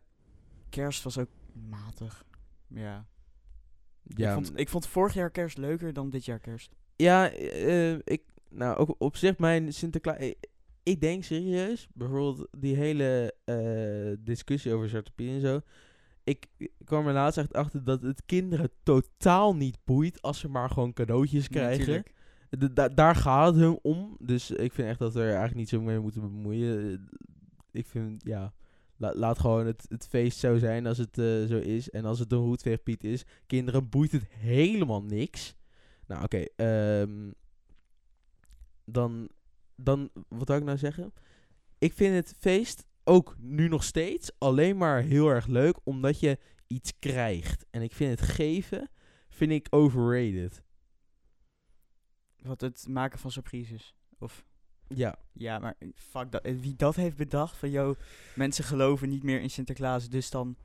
kerst 0.69 1.02
was 1.02 1.19
ook 1.19 1.28
matig. 1.71 2.25
Ja. 2.67 3.07
Ja, 4.02 4.28
ik, 4.28 4.35
vond, 4.35 4.59
ik 4.59 4.69
vond 4.69 4.87
vorig 4.87 5.14
jaar 5.14 5.31
kerst 5.31 5.59
leuker 5.59 5.93
dan 5.93 6.11
dit 6.11 6.25
jaar 6.25 6.38
kerst. 6.38 6.75
Ja, 6.97 7.31
eh, 7.31 7.93
ik, 7.93 8.23
nou, 8.50 8.76
ook 8.76 8.95
op 8.99 9.17
zich 9.17 9.38
mijn 9.38 9.73
Sinterklaas... 9.73 10.19
Ik, 10.19 10.37
ik 10.83 11.00
denk 11.00 11.25
serieus, 11.25 11.88
bijvoorbeeld 11.95 12.49
die 12.59 12.76
hele 12.76 13.35
eh, 13.45 14.25
discussie 14.25 14.73
over 14.73 14.88
Zwarte 14.88 15.12
Piet 15.14 15.28
en 15.28 15.40
zo. 15.40 15.61
Ik, 16.25 16.47
kwam 16.85 17.07
er 17.07 17.12
laatst 17.12 17.38
echt 17.38 17.52
achter 17.55 17.85
dat 17.85 18.02
het 18.02 18.23
kinderen 18.26 18.71
totaal 18.83 19.57
niet 19.57 19.78
boeit 19.85 20.23
als 20.23 20.38
ze 20.38 20.49
maar 20.49 20.71
gewoon 20.71 20.93
cadeautjes 20.93 21.49
krijgen. 21.49 22.02
Da- 22.75 22.88
daar 22.88 23.14
gaat 23.17 23.55
het 23.55 23.62
hem 23.62 23.78
om. 23.83 24.17
Dus 24.21 24.50
ik 24.50 24.73
vind 24.73 24.88
echt 24.88 24.99
dat 24.99 25.12
we 25.14 25.21
er 25.21 25.26
eigenlijk 25.26 25.57
niet 25.57 25.69
zo 25.69 25.81
mee 25.81 25.99
moeten 25.99 26.21
bemoeien. 26.21 26.93
Eh, 26.93 26.99
Ik 27.71 27.87
vind, 27.87 28.23
ja, 28.25 28.52
la- 28.99 29.14
laat 29.14 29.38
gewoon 29.38 29.67
het, 29.67 29.87
het 29.88 30.07
feest 30.09 30.38
zo 30.38 30.59
zijn 30.59 30.87
als 30.87 30.99
het 30.99 31.19
eh, 31.19 31.45
zo 31.45 31.59
is. 31.59 31.90
En 31.90 32.05
als 32.05 32.19
het 32.19 32.33
een 32.33 32.38
roetveegpiet 32.38 33.05
is, 33.05 33.25
kinderen 33.47 33.88
boeit 33.88 34.12
het 34.12 34.28
helemaal 34.28 35.02
niks. 35.02 35.57
Nou, 36.07 36.23
oké. 36.25 36.45
ehm, 36.57 37.31
dan, 38.85 39.28
dan, 39.76 40.11
wat 40.28 40.47
zou 40.47 40.59
ik 40.59 40.64
nou 40.64 40.78
zeggen? 40.78 41.12
Ik 41.78 41.93
vind 41.93 42.14
het 42.14 42.35
feest 42.38 42.87
ook 43.05 43.37
nu 43.38 43.69
nog 43.69 43.85
steeds 43.85 44.31
alleen 44.38 44.76
maar 44.76 45.02
heel 45.02 45.28
erg 45.28 45.47
leuk, 45.47 45.78
omdat 45.85 46.21
je 46.21 46.38
iets 46.67 46.93
krijgt. 46.99 47.67
En 47.71 47.83
ik 47.83 47.93
vind 47.93 48.21
het 48.21 48.31
geven, 48.31 48.90
vind 49.28 49.50
ik 49.50 49.67
overrated. 49.71 50.62
wat 52.43 52.61
het 52.61 52.87
maken 52.88 53.19
van 53.19 53.31
surprises. 53.31 53.95
Of 54.19 54.47
Ja, 54.95 55.16
ja, 55.33 55.59
maar 55.59 55.75
fuck 55.95 56.30
dat. 56.33 56.42
Wie 56.61 56.75
dat 56.76 56.97
heeft 56.97 57.16
bedacht 57.16 57.57
van, 57.57 57.71
yo, 57.71 57.95
mensen 58.35 58.64
geloven 58.64 59.09
niet 59.09 59.23
meer 59.23 59.40
in 59.40 59.50
Sinterklaas, 59.50 60.09
dus 60.09 60.30
dan 60.30 60.57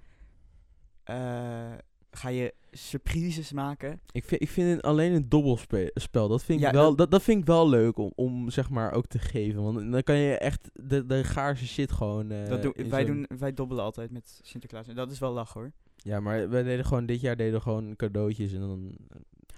eh, 1.04 1.72
ga 2.12 2.30
je 2.30 2.54
surprises 2.72 3.52
maken. 3.52 4.00
ik 4.12 4.24
vind, 4.26 4.42
ik 4.42 4.50
vind 4.50 4.70
het 4.76 4.82
alleen 4.82 5.14
een 5.14 5.30
dobbelspel. 5.30 6.28
Dat 6.28 6.44
vind 6.44 6.60
ik, 6.60 6.66
Ja, 6.66 6.72
wel, 6.72 6.88
dat- 6.90 6.98
dat, 6.98 7.12
dat 7.12 7.24
vind 7.24 7.40
ik 7.40 7.46
wel 7.46 7.70
leuk 7.70 7.98
om, 7.98 8.12
om 8.16 8.50
zeg 8.50 8.70
maar 8.70 8.92
ook 8.94 9.06
te 9.08 9.20
geven. 9.20 9.64
Want 9.64 9.92
dan 9.92 10.04
kan 10.04 10.16
je 10.18 10.38
echt 10.38 10.70
de, 10.74 11.06
de 11.06 11.24
gaarse 11.24 11.68
shit 11.68 11.92
gewoon... 11.92 12.32
eh, 12.32 12.48
dat 12.50 12.62
doen, 12.62 12.74
in 12.74 12.90
wij, 12.90 13.06
doen, 13.06 13.26
wij 13.38 13.54
dobbelen 13.54 13.84
altijd 13.84 14.12
met 14.12 14.40
Sinterklaas. 14.44 14.88
En 14.88 14.96
dat 14.96 15.12
is 15.12 15.20
wel 15.20 15.34
lach 15.34 15.54
hoor. 15.54 15.72
Ja, 15.96 16.20
maar 16.20 16.50
we 16.50 16.64
deden 16.64 16.86
gewoon 16.86 17.06
dit 17.06 17.22
jaar 17.22 17.36
deden 17.36 17.54
we 17.54 17.60
gewoon 17.62 17.96
cadeautjes 17.96 18.54
en 18.54 18.60
dan... 18.60 18.98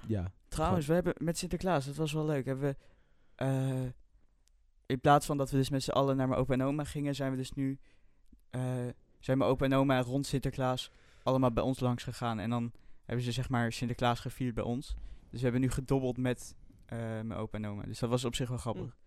ja. 0.08 0.32
Trouwens, 0.48 0.86
we 0.86 0.94
hebben 0.94 1.14
met 1.18 1.38
Sinterklaas, 1.38 1.86
dat 1.86 1.96
was 1.96 2.14
wel 2.14 2.26
leuk. 2.26 2.46
Hebben 2.46 2.70
we, 2.70 2.76
eh, 3.36 3.82
in 4.86 5.00
plaats 5.02 5.26
van 5.26 5.38
dat 5.38 5.50
we 5.52 5.58
dus 5.58 5.70
met 5.70 5.84
z'n 5.84 5.92
allen 5.92 6.16
naar 6.18 6.28
mijn 6.28 6.40
opa 6.40 6.54
en 6.54 6.62
oma 6.64 6.84
gingen, 6.84 7.16
zijn 7.16 7.32
we 7.32 7.38
dus 7.38 7.52
nu, 7.52 7.80
eh, 8.50 8.62
zijn 9.20 9.38
mijn 9.38 9.50
opa 9.50 9.66
en 9.66 9.74
oma 9.74 10.02
rond 10.02 10.26
Sinterklaas 10.26 10.92
allemaal 11.24 11.52
bij 11.52 11.64
ons 11.64 11.80
langs 11.80 12.04
gegaan. 12.04 12.40
En 12.40 12.50
dan 12.50 12.72
hebben 13.06 13.26
ze 13.26 13.32
zeg 13.32 13.50
maar 13.50 13.72
Sinterklaas 13.72 14.20
gevierd 14.20 14.56
bij 14.56 14.64
ons. 14.64 14.96
Dus 15.30 15.40
we 15.40 15.44
hebben 15.44 15.62
nu 15.62 15.70
gedobbeld 15.70 16.18
met 16.18 16.56
eh, 16.86 16.98
mijn 17.00 17.34
opa 17.34 17.58
en 17.58 17.68
oma. 17.68 17.84
Dus 17.84 18.00
dat 18.00 18.10
was 18.10 18.26
op 18.26 18.36
zich 18.36 18.50
wel 18.50 18.58
grappig. 18.58 18.98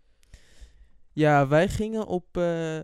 Ja, 1.13 1.49
wij 1.49 1.69
gingen 1.69 2.07
op. 2.07 2.37
eh, 2.37 2.79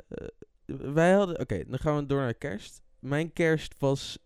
wij 0.66 1.12
hadden. 1.12 1.40
Oké, 1.40 1.64
dan 1.64 1.78
gaan 1.78 1.96
we 1.96 2.06
door 2.06 2.20
naar 2.20 2.34
kerst. 2.34 2.82
Mijn 2.98 3.32
kerst 3.32 3.78
was. 3.78 4.18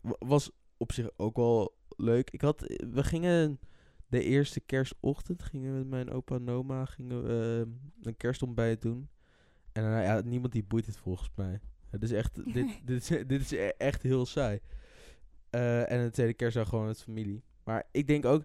wa- 0.00 0.16
was 0.18 0.50
op 0.76 0.92
zich 0.92 1.08
ook 1.16 1.36
wel 1.36 1.74
leuk. 1.96 2.30
Ik 2.30 2.40
had. 2.40 2.60
We 2.90 3.04
gingen. 3.04 3.58
De 4.12 4.22
eerste 4.24 4.60
kerstochtend 4.60 5.42
gingen 5.42 5.72
we 5.72 5.78
met 5.78 5.88
mijn 5.88 6.10
opa 6.10 6.34
en 6.34 6.48
oma 6.48 6.84
gingen 6.84 7.22
we, 7.24 7.64
eh, 7.66 8.06
een 8.06 8.16
kerstontbijt 8.16 8.82
doen. 8.82 9.08
En 9.72 9.82
ja, 9.82 10.20
niemand 10.24 10.52
die 10.52 10.64
boeit 10.64 10.86
het 10.86 10.96
volgens 10.96 11.30
mij. 11.34 11.60
Het 11.90 12.02
is 12.02 12.12
echt, 12.12 12.34
dit, 12.54 12.80
dit, 12.84 13.10
is, 13.10 13.26
dit 13.26 13.40
is 13.40 13.50
e- 13.50 13.72
echt 13.78 14.02
heel 14.02 14.26
saai. 14.26 14.58
Eh, 15.50 15.90
en 15.92 16.04
de 16.04 16.10
tweede 16.10 16.34
kerstdag 16.34 16.68
gewoon 16.68 16.86
met 16.86 17.02
familie. 17.02 17.42
Maar 17.64 17.84
ik 17.90 18.06
denk 18.06 18.24
ook, 18.24 18.44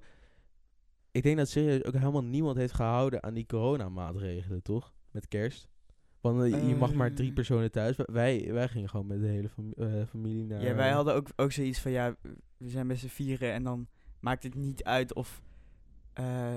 ik 1.12 1.24
denk 1.24 1.38
dat 1.38 1.50
serieus 1.50 1.84
ook 1.84 1.94
helemaal 1.94 2.24
niemand 2.24 2.58
heeft 2.58 2.74
gehouden 2.74 3.24
aan 3.24 3.34
die 3.34 3.46
coronamaatregelen, 3.46 4.62
toch? 4.62 4.94
Met 5.12 5.28
kerst. 5.28 5.68
Want 6.22 6.42
eh, 6.42 6.68
je 6.68 6.76
mag 6.76 6.94
maar 6.94 7.14
drie 7.14 7.30
Eh. 7.30 7.36
personen 7.36 7.72
thuis. 7.72 7.96
Wij, 8.06 8.54
wij 8.54 8.68
gingen 8.68 8.90
gewoon 8.90 9.08
met 9.08 9.20
de 9.22 9.28
hele 9.28 9.50
fami- 9.50 9.74
eh, 9.78 10.06
familie 10.10 10.46
naar... 10.46 10.62
Ja, 10.64 10.76
wij 10.76 10.92
hadden 10.92 11.14
ook, 11.14 11.28
ook 11.36 11.52
zoiets 11.52 11.80
van, 11.80 11.92
ja, 11.92 12.16
we 12.58 12.70
zijn 12.70 12.88
met 12.88 12.98
z'n 13.00 13.08
vieren 13.08 13.52
en 13.54 13.64
dan 13.64 13.88
maakt 14.20 14.44
het 14.44 14.56
niet 14.56 14.84
uit 14.84 15.14
of 15.14 15.42
eh, 16.18 16.56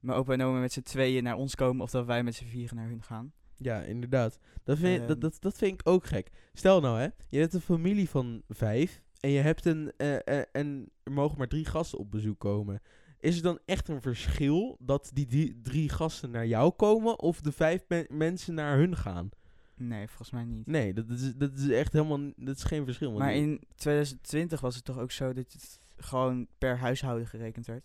mijn 0.00 0.18
opa 0.18 0.32
en 0.32 0.42
oma 0.42 0.58
met 0.60 0.72
z'n 0.72 0.82
tweeën 0.82 1.22
naar 1.22 1.36
ons 1.36 1.54
komen 1.54 1.82
of 1.82 1.90
dat 1.90 2.06
wij 2.06 2.22
met 2.22 2.34
z'n 2.34 2.44
vieren 2.44 2.76
naar 2.76 2.88
hun 2.88 3.02
gaan. 3.02 3.32
Ja, 3.56 3.80
inderdaad. 3.82 4.38
Dat 4.64 4.78
vind, 4.78 4.98
Ehm. 4.98 5.08
dat, 5.08 5.20
dat, 5.20 5.36
dat 5.40 5.58
vind 5.58 5.72
ik 5.80 5.88
ook 5.88 6.06
gek. 6.06 6.30
Stel 6.52 6.80
nou, 6.80 6.98
hè. 7.00 7.08
Je 7.28 7.38
hebt 7.38 7.54
een 7.54 7.60
familie 7.60 8.08
van 8.08 8.42
vijf. 8.48 9.02
En 9.20 9.30
je 9.30 9.40
hebt 9.40 9.64
een... 9.64 9.92
eh, 9.96 10.26
eh, 10.26 10.44
en 10.52 10.88
er 11.02 11.12
mogen 11.12 11.38
maar 11.38 11.48
drie 11.48 11.64
gasten 11.64 11.98
op 11.98 12.10
bezoek 12.10 12.38
komen. 12.38 12.80
Is 13.20 13.36
er 13.36 13.42
dan 13.42 13.58
echt 13.64 13.88
een 13.88 14.00
verschil 14.00 14.76
dat 14.80 15.10
die 15.14 15.26
drie, 15.26 15.60
drie 15.62 15.88
gasten 15.88 16.30
naar 16.30 16.46
jou 16.46 16.70
komen... 16.72 17.18
of 17.20 17.40
de 17.40 17.52
vijf 17.52 17.84
men- 17.88 18.06
mensen 18.08 18.54
naar 18.54 18.76
hun 18.76 18.96
gaan? 18.96 19.28
Nee, 19.76 20.06
volgens 20.08 20.30
mij 20.30 20.44
niet. 20.44 20.66
Nee, 20.66 20.92
dat 20.94 21.08
is, 21.10 21.34
dat 21.34 21.52
is 21.52 21.68
echt 21.68 21.92
helemaal... 21.92 22.20
Dat 22.36 22.56
is 22.56 22.64
geen 22.64 22.84
verschil. 22.84 23.12
Maar 23.12 23.34
in 23.34 23.60
2020 23.74 24.60
was 24.60 24.74
het 24.74 24.84
toch 24.84 24.98
ook 24.98 25.10
zo 25.10 25.32
dat 25.32 25.52
het 25.52 25.80
gewoon 25.96 26.46
per 26.58 26.78
huishouden 26.78 27.26
gerekend 27.26 27.66
werd? 27.66 27.84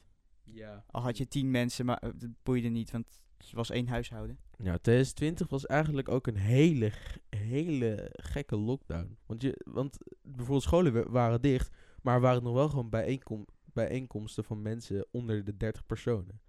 Ja. 0.53 0.83
Al 0.91 1.01
had 1.01 1.17
je 1.17 1.27
tien 1.27 1.51
mensen, 1.51 1.85
maar 1.85 1.97
eh, 1.97 2.09
dat 2.15 2.29
boeide 2.43 2.67
niet, 2.67 2.91
want 2.91 3.19
het 3.37 3.51
was 3.51 3.69
één 3.69 3.87
huishouden. 3.87 4.37
Nou, 4.57 4.77
2020 4.79 5.49
was 5.49 5.65
eigenlijk 5.65 6.09
ook 6.09 6.27
een 6.27 6.37
hele, 6.37 6.89
g- 6.89 7.17
hele 7.29 8.09
gekke 8.13 8.55
lockdown. 8.57 9.17
Want, 9.25 9.41
je, 9.41 9.61
want 9.65 9.97
bijvoorbeeld 10.21 10.63
scholen 10.63 10.93
wa- 10.93 11.09
waren 11.09 11.41
dicht, 11.41 11.75
maar 12.01 12.15
er 12.15 12.21
waren 12.21 12.43
nog 12.43 12.53
wel 12.53 12.69
gewoon 12.69 12.89
bijeenkom 12.89 13.45
bijeenkomsten 13.73 14.43
van 14.43 14.61
mensen 14.61 15.05
onder 15.11 15.43
de 15.43 15.57
30 15.57 15.85
personen. 15.85 16.39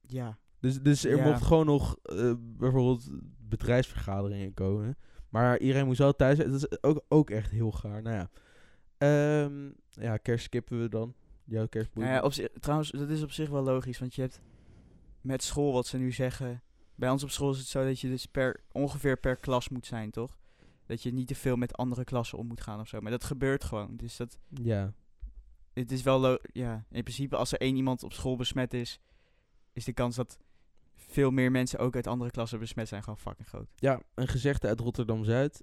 Ja. 0.00 0.38
Dus, 0.60 0.82
dus 0.82 1.04
er 1.04 1.16
Ja. 1.16 1.24
mocht 1.24 1.42
gewoon 1.42 1.66
nog 1.66 1.96
eh, 2.02 2.32
bijvoorbeeld 2.38 3.10
bedrijfsvergaderingen 3.38 4.54
komen. 4.54 4.96
Maar 5.28 5.58
iedereen 5.58 5.86
moest 5.86 5.98
wel 5.98 6.16
thuis 6.16 6.36
zijn. 6.36 6.50
Dat 6.50 6.60
is 6.70 6.82
ook, 6.82 7.04
ook 7.08 7.30
echt 7.30 7.50
heel 7.50 7.70
gaar. 7.72 8.02
Nou 8.02 8.16
ja, 8.16 8.30
Ehm, 8.98 9.70
ja 9.90 10.16
kerst 10.16 10.44
skippen 10.44 10.80
we 10.80 10.88
dan. 10.88 11.14
Jouw 11.46 11.66
kerst 11.66 11.94
Nou 11.94 12.08
ja, 12.08 12.20
op 12.22 12.32
zich, 12.32 12.48
trouwens, 12.60 12.90
dat 12.90 13.08
is 13.08 13.22
op 13.22 13.30
zich 13.30 13.48
wel 13.48 13.62
logisch, 13.62 13.98
want 13.98 14.14
je 14.14 14.20
hebt 14.20 14.40
met 15.20 15.42
school 15.42 15.72
wat 15.72 15.86
ze 15.86 15.96
nu 15.98 16.12
zeggen. 16.12 16.62
Bij 16.94 17.10
ons 17.10 17.22
op 17.22 17.30
school 17.30 17.50
is 17.50 17.58
het 17.58 17.66
zo 17.66 17.84
dat 17.84 18.00
je 18.00 18.08
dus 18.08 18.26
per, 18.26 18.60
ongeveer 18.72 19.16
per 19.18 19.36
klas 19.36 19.68
moet 19.68 19.86
zijn, 19.86 20.10
toch? 20.10 20.38
Dat 20.86 21.02
je 21.02 21.12
niet 21.12 21.26
te 21.28 21.34
veel 21.34 21.56
met 21.56 21.74
andere 21.76 22.04
klassen 22.04 22.38
om 22.38 22.46
moet 22.46 22.60
gaan 22.60 22.80
of 22.80 22.88
zo. 22.88 23.00
Maar 23.00 23.10
dat 23.10 23.24
gebeurt 23.24 23.64
gewoon. 23.64 23.96
Dus 23.96 24.16
dat, 24.16 24.38
Ja. 24.48 24.92
het 25.72 25.92
is 25.92 26.02
wel, 26.02 26.20
lo- 26.20 26.38
ja, 26.52 26.84
in 26.90 27.02
principe 27.02 27.36
als 27.36 27.52
er 27.52 27.60
één 27.60 27.76
iemand 27.76 28.02
op 28.02 28.12
school 28.12 28.36
besmet 28.36 28.74
is, 28.74 29.00
is 29.72 29.84
de 29.84 29.92
kans 29.92 30.16
dat 30.16 30.38
veel 30.94 31.30
meer 31.30 31.50
mensen 31.50 31.78
ook 31.78 31.94
uit 31.94 32.06
andere 32.06 32.30
klassen 32.30 32.58
besmet 32.58 32.88
zijn 32.88 33.02
gewoon 33.02 33.18
fucking 33.18 33.48
groot. 33.48 33.68
ja, 33.74 34.00
een 34.14 34.28
gezegde 34.28 34.68
uit 34.68 34.80
Rotterdam-Zuid. 34.80 35.62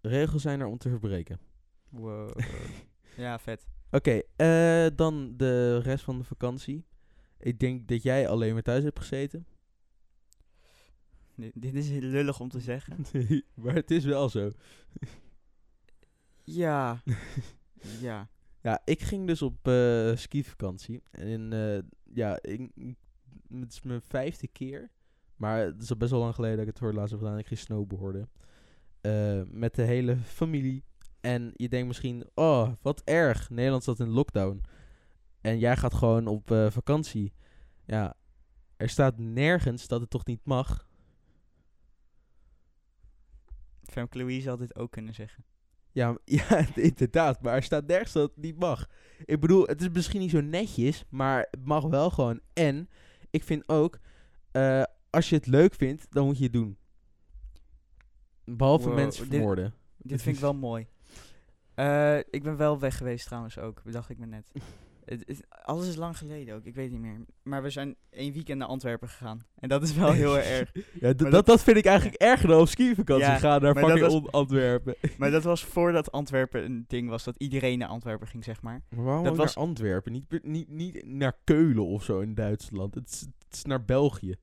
Regels 0.00 0.42
zijn 0.42 0.60
er 0.60 0.66
om 0.66 0.78
te 0.78 0.88
verbreken. 0.88 1.40
Wow. 1.88 2.38
ja, 3.16 3.38
vet. 3.38 3.66
Oké, 3.90 4.20
eh, 4.36 4.86
dan 4.96 5.34
de 5.36 5.78
rest 5.78 6.04
van 6.04 6.18
de 6.18 6.24
vakantie. 6.24 6.84
Ik 7.38 7.58
denk 7.58 7.88
dat 7.88 8.02
jij 8.02 8.28
alleen 8.28 8.52
maar 8.52 8.62
thuis 8.62 8.84
hebt 8.84 8.98
gezeten. 8.98 9.46
Dit, 11.34 11.52
dit 11.54 11.74
is 11.74 11.88
heel 11.88 12.00
lullig 12.00 12.40
om 12.40 12.48
te 12.48 12.60
zeggen. 12.60 13.04
maar 13.62 13.74
het 13.74 13.90
is 13.90 14.04
wel 14.04 14.28
zo. 14.28 14.50
Ja. 16.44 17.02
ja. 18.00 18.28
Ja, 18.62 18.80
ik 18.84 19.02
ging 19.02 19.26
dus 19.26 19.42
op 19.42 19.68
eh 19.68 20.16
skivakantie. 20.16 21.02
En 21.10 21.52
eh, 21.52 21.82
ja, 22.14 22.38
ik, 22.42 22.70
ik- 22.74 22.96
het 23.60 23.72
is 23.72 23.82
mijn 23.82 24.02
vijfde 24.02 24.48
keer. 24.48 24.90
Maar 25.36 25.58
het 25.64 25.82
is 25.82 25.90
al 25.90 25.96
best 25.96 26.10
wel 26.10 26.20
lang 26.20 26.34
geleden 26.34 26.56
dat 26.56 26.66
ik 26.66 26.70
het 26.70 26.78
voor 26.78 26.88
het 26.88 26.96
laatst 26.96 27.12
heb 27.12 27.20
gedaan. 27.22 27.38
Ik 27.38 27.46
ging 27.46 27.60
snowboarden. 27.60 28.30
Eh, 29.00 29.42
met 29.50 29.74
de 29.74 29.82
hele 29.82 30.16
familie. 30.16 30.84
En 31.26 31.52
je 31.54 31.68
denkt 31.68 31.86
misschien, 31.86 32.30
oh, 32.34 32.72
wat 32.82 33.02
erg. 33.04 33.50
Nederland 33.50 33.84
zat 33.84 34.00
in 34.00 34.08
lockdown. 34.08 34.62
En 35.40 35.58
jij 35.58 35.76
gaat 35.76 35.94
gewoon 35.94 36.26
op 36.26 36.50
eh, 36.50 36.70
vakantie. 36.70 37.32
Ja, 37.86 38.14
er 38.76 38.88
staat 38.88 39.18
nergens 39.18 39.86
dat 39.88 40.00
het 40.00 40.10
toch 40.10 40.24
niet 40.26 40.40
mag. 40.44 40.88
Femke 43.82 44.18
Louise 44.18 44.48
had 44.48 44.58
dit 44.58 44.76
ook 44.76 44.90
kunnen 44.90 45.14
zeggen. 45.14 45.44
Ja, 45.92 46.18
ja, 46.24 46.66
inderdaad. 46.74 47.42
Maar 47.42 47.54
er 47.54 47.62
staat 47.62 47.86
nergens 47.86 48.12
dat 48.12 48.30
het 48.30 48.44
niet 48.44 48.58
mag. 48.58 48.86
Ik 49.24 49.40
bedoel, 49.40 49.66
het 49.66 49.80
is 49.80 49.88
misschien 49.90 50.20
niet 50.20 50.30
zo 50.30 50.40
netjes, 50.40 51.04
maar 51.08 51.46
het 51.50 51.64
mag 51.64 51.84
wel 51.84 52.10
gewoon. 52.10 52.40
En 52.52 52.88
ik 53.30 53.44
vind 53.44 53.68
ook, 53.68 53.98
eh, 54.50 54.82
als 55.10 55.28
je 55.28 55.36
het 55.36 55.46
leuk 55.46 55.74
vindt, 55.74 56.06
dan 56.10 56.26
moet 56.26 56.38
je 56.38 56.44
het 56.44 56.52
doen. 56.52 56.78
Behalve 58.44 58.86
Wow, 58.88 58.94
mensen 58.96 59.22
dit- 59.24 59.32
vermoorden. 59.32 59.74
Dit 59.96 60.22
vind 60.22 60.34
ik 60.36 60.42
wel 60.42 60.54
mooi. 60.54 60.86
Eh, 61.76 62.18
ik 62.30 62.42
ben 62.42 62.56
wel 62.56 62.78
weg 62.78 62.96
geweest 62.96 63.26
trouwens 63.26 63.58
ook, 63.58 63.82
bedacht 63.84 64.08
ik 64.10 64.18
me 64.18 64.26
net. 64.26 64.50
Het, 65.06 65.22
het- 65.26 65.46
alles 65.62 65.88
is 65.88 65.96
lang 65.96 66.18
geleden 66.18 66.54
ook, 66.54 66.64
ik 66.64 66.74
weet 66.74 66.90
niet 66.90 67.00
meer. 67.00 67.24
Maar 67.42 67.62
we 67.62 67.70
zijn 67.70 67.96
één 68.10 68.32
weekend 68.32 68.58
naar 68.58 68.68
Antwerpen 68.68 69.08
gegaan. 69.08 69.46
En 69.54 69.68
dat 69.68 69.82
is 69.82 69.94
wel 69.94 70.12
heel 70.12 70.38
erg. 70.58 70.72
Ja, 71.00 71.12
dat, 71.12 71.46
dat 71.46 71.62
vind 71.62 71.76
ik 71.76 71.84
eigenlijk 71.84 72.20
erger 72.22 72.48
dan 72.48 72.60
op 72.60 72.68
skivakantie 72.68 73.26
Ja, 73.26 73.38
gaan 73.38 73.62
naar 73.62 73.74
fucking 73.76 74.00
was- 74.00 74.32
Antwerpen. 74.32 74.94
Maar 75.18 75.30
dat 75.30 75.42
was 75.42 75.64
voordat 75.64 76.12
Antwerpen 76.12 76.64
een 76.64 76.84
ding 76.88 77.08
was, 77.08 77.24
dat 77.24 77.36
iedereen 77.36 77.78
naar 77.78 77.88
Antwerpen 77.88 78.26
ging, 78.26 78.44
zeg 78.44 78.62
maar. 78.62 78.82
Maar 78.88 79.04
waarom 79.04 79.24
Dat 79.24 79.36
was- 79.36 79.54
naar 79.54 79.64
Antwerpen? 79.64 80.12
Niet, 80.12 80.42
niet, 80.44 80.68
niet 80.68 81.06
naar 81.06 81.36
Keulen 81.44 81.86
of 81.86 82.04
zo 82.04 82.20
in 82.20 82.34
Duitsland. 82.34 82.94
Het 82.94 83.10
is, 83.10 83.20
het 83.20 83.54
is 83.56 83.64
naar 83.64 83.84
België. 83.84 84.34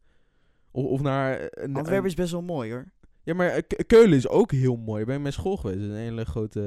Of, 0.72 0.86
of 0.86 1.02
naar... 1.02 1.40
eh, 1.40 1.76
Antwerpen 1.76 2.10
is 2.10 2.16
best 2.16 2.32
wel 2.32 2.42
mooi 2.42 2.72
hoor. 2.72 2.86
Ja, 3.24 3.34
maar 3.34 3.48
eh, 3.50 3.62
Ke- 3.68 3.84
Keulen 3.84 4.18
is 4.18 4.28
ook 4.28 4.52
heel 4.52 4.76
mooi. 4.76 5.02
Ik 5.02 5.08
ben 5.08 5.22
met 5.22 5.34
school 5.34 5.58
geweest. 5.58 5.80
Een 5.80 5.96
hele 5.96 6.26
grote 6.26 6.62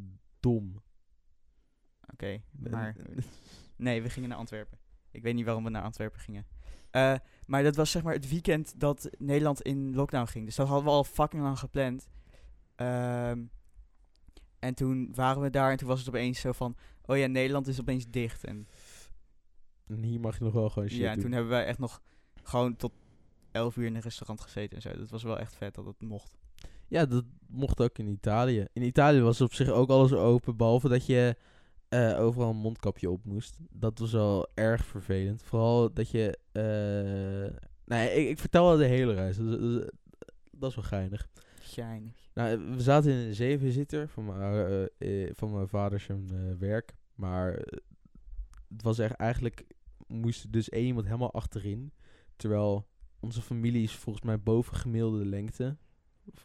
eh, 0.00 0.04
dom. 0.40 0.82
Oké, 2.12 2.42
maar... 2.70 2.96
Nee, 3.76 4.02
we 4.02 4.10
gingen 4.10 4.28
naar 4.28 4.38
Antwerpen. 4.38 4.78
Ik 5.10 5.22
weet 5.22 5.34
niet 5.34 5.44
waarom 5.44 5.64
we 5.64 5.70
naar 5.70 5.82
Antwerpen 5.82 6.20
gingen. 6.20 6.46
Eh, 6.90 7.14
maar 7.46 7.62
dat 7.62 7.76
was 7.76 7.90
zeg 7.90 8.02
maar 8.02 8.14
het 8.14 8.28
weekend 8.28 8.80
dat 8.80 9.10
Nederland 9.18 9.60
in 9.62 9.94
lockdown 9.94 10.26
ging. 10.26 10.44
Dus 10.44 10.54
dat 10.56 10.66
hadden 10.66 10.84
we 10.84 10.90
al 10.90 11.04
fucking 11.04 11.42
lang 11.42 11.58
gepland. 11.58 12.08
Ehm, 12.74 13.42
en 14.58 14.74
toen 14.74 15.08
waren 15.14 15.42
we 15.42 15.50
daar 15.50 15.70
en 15.70 15.76
toen 15.76 15.88
was 15.88 15.98
het 15.98 16.08
opeens 16.08 16.40
zo 16.40 16.52
van... 16.52 16.76
Oh 17.04 17.16
ja, 17.16 17.26
Nederland 17.26 17.66
is 17.66 17.80
opeens 17.80 18.06
dicht. 18.10 18.44
En, 18.44 18.68
En 19.88 20.02
hier 20.02 20.20
mag 20.20 20.38
je 20.38 20.44
nog 20.44 20.52
wel 20.52 20.70
gewoon 20.70 20.88
shit 20.88 20.98
ja, 20.98 21.06
en 21.08 21.12
doen. 21.14 21.22
toen 21.22 21.32
hebben 21.32 21.50
wij 21.50 21.64
echt 21.64 21.78
nog 21.78 22.02
gewoon 22.42 22.76
tot 22.76 22.92
11 23.52 23.76
uur 23.76 23.86
in 23.86 23.94
een 23.94 24.00
restaurant 24.00 24.40
gezeten 24.40 24.76
en 24.76 24.82
zo. 24.82 24.96
Dat 24.98 25.10
was 25.10 25.22
wel 25.22 25.38
echt 25.38 25.54
vet 25.56 25.74
dat 25.74 25.86
het 25.86 26.00
mocht. 26.00 26.36
Ja, 26.88 27.06
dat 27.06 27.24
mocht 27.46 27.80
ook 27.80 27.98
in 27.98 28.06
Italië. 28.08 28.66
In 28.72 28.82
Italië 28.82 29.20
was 29.20 29.40
op 29.40 29.54
zich 29.54 29.68
ook 29.68 29.88
alles 29.90 30.12
open. 30.12 30.56
Behalve 30.56 30.88
dat 30.88 31.06
je 31.06 31.36
eh, 31.88 32.20
overal 32.20 32.50
een 32.50 32.56
mondkapje 32.56 33.10
op 33.10 33.24
moest. 33.24 33.56
Dat 33.70 33.98
was 33.98 34.12
wel 34.12 34.48
erg 34.54 34.84
vervelend. 34.84 35.42
Vooral 35.42 35.92
dat 35.92 36.10
je... 36.10 36.38
eh 36.52 37.60
nou 37.84 38.02
ja, 38.02 38.08
ik, 38.10 38.28
ik 38.28 38.38
vertel 38.38 38.66
wel 38.66 38.76
de 38.76 38.84
hele 38.84 39.14
reis. 39.14 39.36
Dat, 39.36 39.46
is- 39.60 39.88
dat 40.50 40.70
is- 40.70 40.74
wel 40.76 40.84
geinig. 40.84 41.28
Geinig. 41.60 42.30
Nou, 42.34 42.58
we 42.74 42.80
zaten 42.82 43.10
in 43.12 43.16
een 43.28 43.34
zevenzitter 43.34 44.08
van 44.08 44.24
mijn, 44.26 44.88
eh, 44.98 45.30
van 45.34 45.52
mijn 45.54 45.68
vader 45.68 46.00
zijn 46.00 46.58
werk. 46.58 46.94
Maar 47.14 47.52
het 48.68 48.82
was 48.82 48.98
echt 48.98 49.14
eigenlijk... 49.14 49.64
Moest 50.06 50.52
dus 50.52 50.68
één 50.68 50.86
iemand 50.86 51.06
helemaal 51.06 51.32
achterin. 51.32 51.92
Terwijl 52.36 52.86
onze 53.22 53.42
familie 53.42 53.82
is 53.82 53.94
volgens 53.96 54.24
mij 54.24 54.40
boven 54.40 54.76
gemiddelde 54.76 55.24
lengte. 55.26 55.76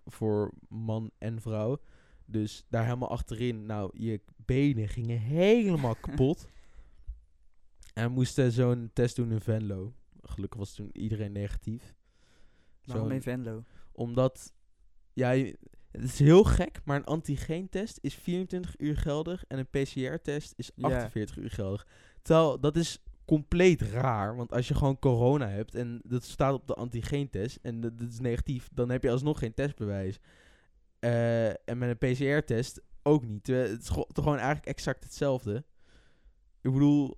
Voor 0.05 0.51
man 0.69 1.12
en 1.17 1.41
vrouw. 1.41 1.81
Dus 2.25 2.65
daar 2.69 2.84
helemaal 2.84 3.10
achterin. 3.10 3.65
Nou, 3.65 3.89
je 3.93 4.22
benen 4.36 4.88
gingen 4.88 5.19
helemaal 5.19 5.96
kapot. 6.05 6.48
En 7.93 8.07
we 8.07 8.13
moesten 8.13 8.51
zo'n 8.51 8.89
test 8.93 9.15
doen 9.15 9.31
in 9.31 9.41
Venlo. 9.41 9.93
Gelukkig 10.22 10.60
was 10.60 10.74
toen 10.74 10.89
iedereen 10.93 11.31
negatief. 11.31 11.96
Waarom 12.84 13.12
in 13.12 13.22
Venlo? 13.22 13.63
omdat, 13.91 14.53
ja, 15.13 15.31
je- 15.31 15.57
het 15.91 16.03
is 16.03 16.19
heel 16.19 16.43
gek, 16.43 16.81
maar 16.86 16.98
een 16.98 17.03
antigeentest 17.05 17.98
is 18.01 18.15
24 18.15 18.79
uur 18.79 18.98
geldig 18.98 19.43
en 19.48 19.57
een 19.60 19.67
PCR-test 19.69 20.53
is 20.55 20.72
Ja. 20.75 20.88
48 20.88 21.38
uur 21.38 21.50
geldig. 21.50 21.88
Terwijl, 22.22 22.60
dat 22.60 22.75
is 22.75 23.00
compleet 23.27 23.81
raar, 23.81 24.36
want 24.36 24.51
als 24.51 24.67
je 24.67 24.75
gewoon 24.75 25.00
corona 25.00 25.48
hebt 25.48 25.75
en 25.75 26.00
dat 26.03 26.24
staat 26.24 26.53
op 26.53 26.67
de 26.67 26.74
antigeentest 26.74 27.60
en 27.62 27.81
dat, 27.81 28.00
dat 28.00 28.10
is 28.10 28.19
negatief, 28.19 28.69
dan 28.74 28.89
heb 28.89 29.03
je 29.03 29.12
alsnog 29.12 29.39
geen 29.39 29.53
testbewijs. 29.53 30.19
Eh, 31.00 31.48
en 31.48 31.77
met 31.77 32.01
een 32.01 32.13
PCR-test 32.13 32.81
ook 33.03 33.25
niet. 33.25 33.48
Het 33.48 33.81
is 33.81 33.89
gewoon, 33.89 34.07
toch 34.07 34.24
gewoon 34.24 34.39
eigenlijk 34.39 34.67
exact 34.67 35.03
hetzelfde. 35.03 35.65
Ik 36.62 36.72
bedoel, 36.72 37.17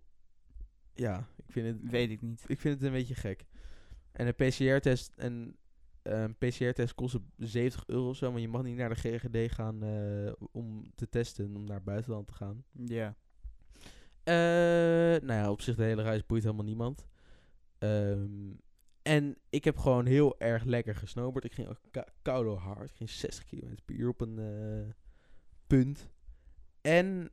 ja, 0.93 1.27
ik 1.45 1.51
vind 1.51 1.67
het 1.67 1.91
Weet 1.91 2.09
ik 2.09 2.21
niet. 2.21 2.43
ik 2.47 2.59
vind 2.59 2.73
het 2.75 2.83
een 2.83 2.91
beetje 2.91 3.15
gek. 3.15 3.45
En 4.11 4.27
een 4.27 4.35
PCR-test 4.35 5.13
en 5.15 5.57
eh, 6.01 6.21
een 6.21 6.35
PCR-test 6.35 6.95
kost 6.95 7.17
70 7.37 7.83
euro 7.87 8.09
of 8.09 8.15
zo, 8.15 8.31
maar 8.31 8.41
je 8.41 8.47
mag 8.47 8.63
niet 8.63 8.77
naar 8.77 8.89
de 8.89 8.95
GGD 8.95 9.53
gaan 9.53 9.83
eh, 9.83 10.31
om 10.51 10.91
te 10.95 11.09
testen, 11.09 11.55
om 11.55 11.63
naar 11.63 11.75
het 11.75 11.85
buitenland 11.85 12.27
te 12.27 12.33
gaan. 12.33 12.63
Ja. 12.71 13.15
Eh, 14.29 15.21
nou 15.21 15.39
ja, 15.39 15.51
op 15.51 15.61
zich 15.61 15.75
de 15.75 15.83
hele 15.83 16.01
reis 16.01 16.25
boeit 16.25 16.43
helemaal 16.43 16.65
niemand. 16.65 17.05
Ehm, 17.77 18.51
en 19.01 19.37
ik 19.49 19.63
heb 19.63 19.77
gewoon 19.77 20.05
heel 20.05 20.39
erg 20.39 20.63
lekker 20.63 20.95
gesnowboard. 20.95 21.45
Ik 21.45 21.53
ging 21.53 21.67
ook 21.67 22.05
koude 22.21 22.49
hard. 22.49 22.89
Ik 22.89 22.95
ging 22.95 23.09
60 23.09 23.45
km 23.45 23.75
per 23.85 23.95
uur 23.95 24.09
op 24.09 24.21
een 24.21 24.39
eh, 24.39 24.93
punt. 25.67 26.09
En 26.81 27.29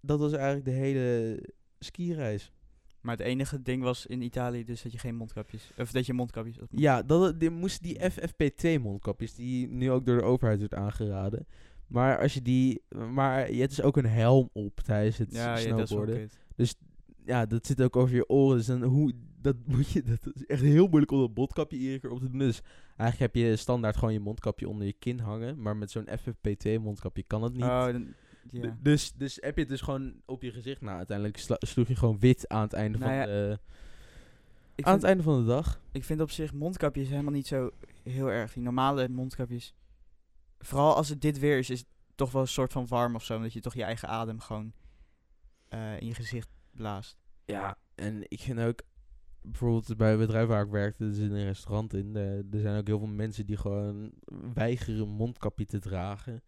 dat 0.00 0.18
was 0.18 0.32
eigenlijk 0.32 0.64
de 0.64 0.70
hele 0.70 1.42
skireis. 1.78 2.52
Maar 3.00 3.16
het 3.16 3.26
enige 3.26 3.62
ding 3.62 3.82
was 3.82 4.06
in 4.06 4.22
Italië 4.22 4.64
dus 4.64 4.82
dat 4.82 4.92
je 4.92 4.98
geen 4.98 5.16
mondkapjes... 5.16 5.70
Of 5.76 5.90
dat 5.90 6.06
je 6.06 6.12
mondkapjes 6.12 6.58
moest. 6.58 6.72
Ja, 6.76 7.02
dat, 7.02 7.40
die 7.40 7.50
moesten 7.50 7.82
die 7.82 8.00
FFP2 8.10 8.80
mondkapjes, 8.80 9.34
die 9.34 9.68
nu 9.68 9.90
ook 9.90 10.06
door 10.06 10.16
de 10.16 10.24
overheid 10.24 10.58
wordt 10.58 10.74
aangeraden. 10.74 11.46
Maar 11.94 12.18
als 12.18 12.34
je 12.34 12.42
die, 12.42 12.82
maar 13.12 13.52
je 13.52 13.58
hebt 13.58 13.76
dus 13.76 13.84
ook 13.84 13.96
een 13.96 14.06
helm 14.06 14.50
op 14.52 14.80
tijdens 14.80 15.18
het 15.18 15.32
ja, 15.32 15.58
ja, 15.58 15.76
dat 15.76 15.88
snowboarden. 15.88 16.30
kut. 16.56 16.76
ja, 17.24 17.46
dat 17.46 17.66
zit 17.66 17.82
ook 17.82 17.96
over 17.96 18.14
je 18.14 18.28
oren. 18.28 18.56
Dus 18.56 18.66
dan 18.66 18.82
hoe, 18.82 19.12
dat 19.40 19.56
moet 19.64 19.90
je, 19.90 20.02
dat 20.02 20.30
is 20.34 20.46
echt 20.46 20.62
heel 20.62 20.86
moeilijk 20.86 21.12
om 21.12 21.20
dat 21.20 21.34
mondkapje 21.34 21.78
iedere 21.78 21.98
keer 21.98 22.10
op 22.10 22.20
te 22.20 22.30
doen. 22.30 22.38
Dus 22.38 22.62
eigenlijk 22.96 23.34
heb 23.34 23.44
je 23.44 23.56
standaard 23.56 23.96
gewoon 23.96 24.12
je 24.12 24.20
mondkapje 24.20 24.68
onder 24.68 24.86
je 24.86 24.92
kin 24.92 25.18
hangen. 25.18 25.62
Maar 25.62 25.76
met 25.76 25.90
zo'n 25.90 26.08
FFP2 26.08 26.80
mondkapje 26.80 27.22
kan 27.22 27.40
dat 27.40 27.52
niet. 27.52 27.62
Oh, 27.62 27.84
dan, 27.84 28.14
ja. 28.50 28.76
Dus, 28.82 29.12
dus 29.12 29.38
heb 29.40 29.54
je 29.54 29.60
het 29.60 29.70
dus 29.70 29.80
gewoon 29.80 30.14
op 30.26 30.42
je 30.42 30.50
gezicht. 30.50 30.80
Nou, 30.80 30.96
uiteindelijk 30.96 31.38
sloeg 31.58 31.88
je 31.88 31.96
gewoon 31.96 32.18
wit 32.18 32.48
aan 32.48 32.62
het 32.62 32.72
einde, 32.72 32.98
Nou 32.98 33.18
van, 33.18 33.26
de, 33.26 33.58
Ik 34.74 34.84
aan 34.84 34.94
het 34.94 35.04
einde 35.04 35.22
van 35.22 35.40
de 35.40 35.46
dag. 35.46 35.80
ik 35.92 36.04
vind 36.04 36.20
op 36.20 36.30
zich 36.30 36.52
mondkapjes 36.52 37.08
helemaal 37.08 37.32
niet 37.32 37.46
zo 37.46 37.70
heel 38.02 38.30
erg. 38.30 38.52
Die 38.52 38.62
normale 38.62 39.08
mondkapjes. 39.08 39.74
Vooral 40.64 40.94
als 40.96 41.08
het 41.08 41.20
dit 41.20 41.38
weer 41.38 41.58
is, 41.58 41.70
is 41.70 41.78
het 41.78 41.88
toch 42.14 42.32
wel 42.32 42.42
een 42.42 42.48
soort 42.48 42.72
van 42.72 42.86
warm 42.86 43.14
of 43.14 43.24
zo. 43.24 43.36
Omdat 43.36 43.52
je 43.52 43.60
toch 43.60 43.74
je 43.74 43.82
eigen 43.84 44.08
adem 44.08 44.40
gewoon 44.40 44.72
eh, 45.68 46.00
in 46.00 46.06
je 46.06 46.14
gezicht 46.14 46.48
blaast. 46.70 47.16
Ja, 47.44 47.78
en 47.94 48.22
ik 48.28 48.40
vind 48.40 48.60
ook, 48.60 48.82
bijvoorbeeld 49.42 49.96
bij 49.96 50.10
het 50.10 50.18
bedrijf 50.18 50.48
waar 50.48 50.64
ik 50.64 50.70
werkte, 50.70 51.04
er 51.04 51.14
zit 51.14 51.30
een 51.30 51.44
restaurant 51.44 51.94
in. 51.94 52.16
eh, 52.16 52.36
er 52.36 52.60
zijn 52.60 52.78
ook 52.78 52.86
heel 52.86 52.98
veel 52.98 53.06
mensen 53.08 53.46
die 53.46 53.56
gewoon 53.56 54.12
weigeren 54.54 55.00
een 55.00 55.08
mondkapje 55.08 55.64
te 55.64 55.78
dragen. 55.78 56.42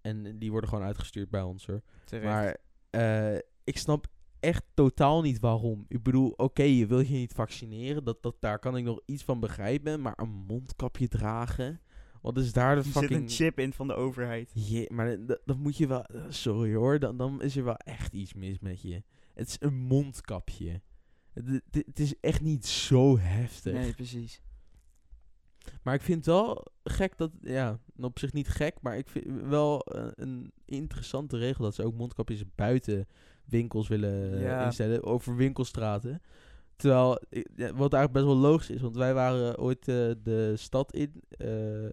En 0.00 0.38
die 0.38 0.50
worden 0.50 0.68
gewoon 0.68 0.84
uitgestuurd 0.84 1.30
bij 1.30 1.42
ons 1.42 1.66
hoor. 1.66 1.82
Terecht. 2.04 2.26
Maar 2.26 2.56
eh, 2.90 3.38
ik 3.64 3.78
snap 3.78 4.06
echt 4.40 4.64
totaal 4.74 5.22
niet 5.22 5.38
waarom. 5.38 5.84
Ik 5.88 6.02
bedoel, 6.02 6.30
oké, 6.30 6.62
je 6.62 6.86
wil 6.86 7.00
je 7.00 7.14
niet 7.14 7.32
vaccineren. 7.32 8.04
Dat, 8.04 8.22
dat, 8.22 8.36
daar 8.40 8.58
kan 8.58 8.76
ik 8.76 8.84
nog 8.84 9.00
iets 9.04 9.24
van 9.24 9.40
begrijpen. 9.40 10.00
Maar 10.02 10.14
een 10.16 10.44
mondkapje 10.46 11.08
dragen? 11.08 11.80
Wat 12.22 12.36
is 12.36 12.52
daar 12.52 12.70
de 12.74 12.78
er 12.78 12.84
zit 12.84 12.92
fucking... 12.92 13.22
een 13.22 13.28
chip 13.28 13.58
in 13.58 13.72
van 13.72 13.86
de 13.86 13.94
overheid. 13.94 14.50
Je, 14.54 14.88
maar 14.92 15.26
dat, 15.26 15.40
dat 15.44 15.56
moet 15.58 15.76
je 15.76 15.86
wel... 15.86 16.06
Sorry 16.28 16.74
hoor, 16.74 16.98
dan, 16.98 17.16
dan 17.16 17.42
is 17.42 17.56
er 17.56 17.64
wel 17.64 17.76
echt 17.76 18.12
iets 18.12 18.34
mis 18.34 18.58
met 18.58 18.82
je. 18.82 19.02
Het 19.34 19.48
is 19.48 19.56
een 19.60 19.74
mondkapje. 19.76 20.80
Het, 21.32 21.46
het- 21.70 21.86
het 21.86 21.98
is 21.98 22.14
echt 22.20 22.40
niet 22.42 22.66
zo 22.66 23.18
heftig. 23.18 23.72
Nee, 23.72 23.92
precies. 23.94 24.40
Maar 25.82 25.94
ik 25.94 26.00
vind 26.02 26.16
het 26.16 26.34
wel 26.34 26.64
gek 26.84 27.16
dat... 27.18 27.30
Ja, 27.40 27.78
op 27.96 28.18
zich 28.18 28.32
niet 28.32 28.48
gek, 28.48 28.76
maar 28.80 28.96
ik 28.98 29.08
vind 29.08 29.24
wel 29.42 29.80
eh, 29.84 30.06
een 30.14 30.52
interessante 30.64 31.36
regel... 31.38 31.64
dat 31.64 31.74
ze 31.74 31.84
ook 31.84 31.94
mondkapjes 31.94 32.42
buiten 32.54 33.06
winkels 33.44 33.88
willen 33.88 34.32
eh, 34.34 34.42
Ja. 34.42 34.64
instellen. 34.64 35.04
Over 35.04 35.36
winkelstraten. 35.36 36.20
Terwijl, 36.78 37.08
wat 37.56 37.92
eigenlijk 37.92 38.12
best 38.12 38.24
wel 38.24 38.36
logisch 38.36 38.70
is. 38.70 38.80
Want 38.80 38.96
wij 38.96 39.14
waren 39.14 39.58
ooit 39.58 39.88
eh, 39.88 40.10
de 40.22 40.52
stad 40.56 40.92
in... 40.94 41.22
eh, 41.28 41.86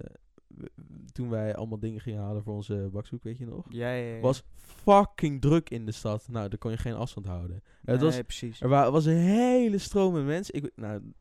toen 1.12 1.30
wij 1.30 1.56
allemaal 1.56 1.80
dingen 1.80 2.02
gingen 2.02 2.22
halen 2.22 2.44
voor 2.44 2.54
onze 2.54 2.90
bakzoek, 2.92 3.24
weet 3.24 3.38
je 3.38 3.46
nog? 3.46 3.66
Ja, 3.70 3.92
ja, 3.94 4.16
ja. 4.16 4.20
was 4.22 4.44
fucking 4.56 5.42
druk 5.42 5.70
in 5.70 5.86
de 5.86 5.92
stad. 5.92 6.28
Nou, 6.30 6.50
daar 6.50 6.58
kon 6.58 6.72
je 6.72 6.78
geen 6.78 6.94
afstand 6.94 7.26
houden. 7.26 7.62
het 7.86 8.02
was, 8.02 8.14
Nee, 8.14 8.24
precies. 8.24 8.62
er 8.62 8.70
wa- 8.70 8.92
was 8.92 9.06
een 9.06 9.18
hele 9.18 9.78
stroom 9.78 10.26
mensen. 10.26 10.54
Ik, 10.54 10.72
nou, 10.76 11.12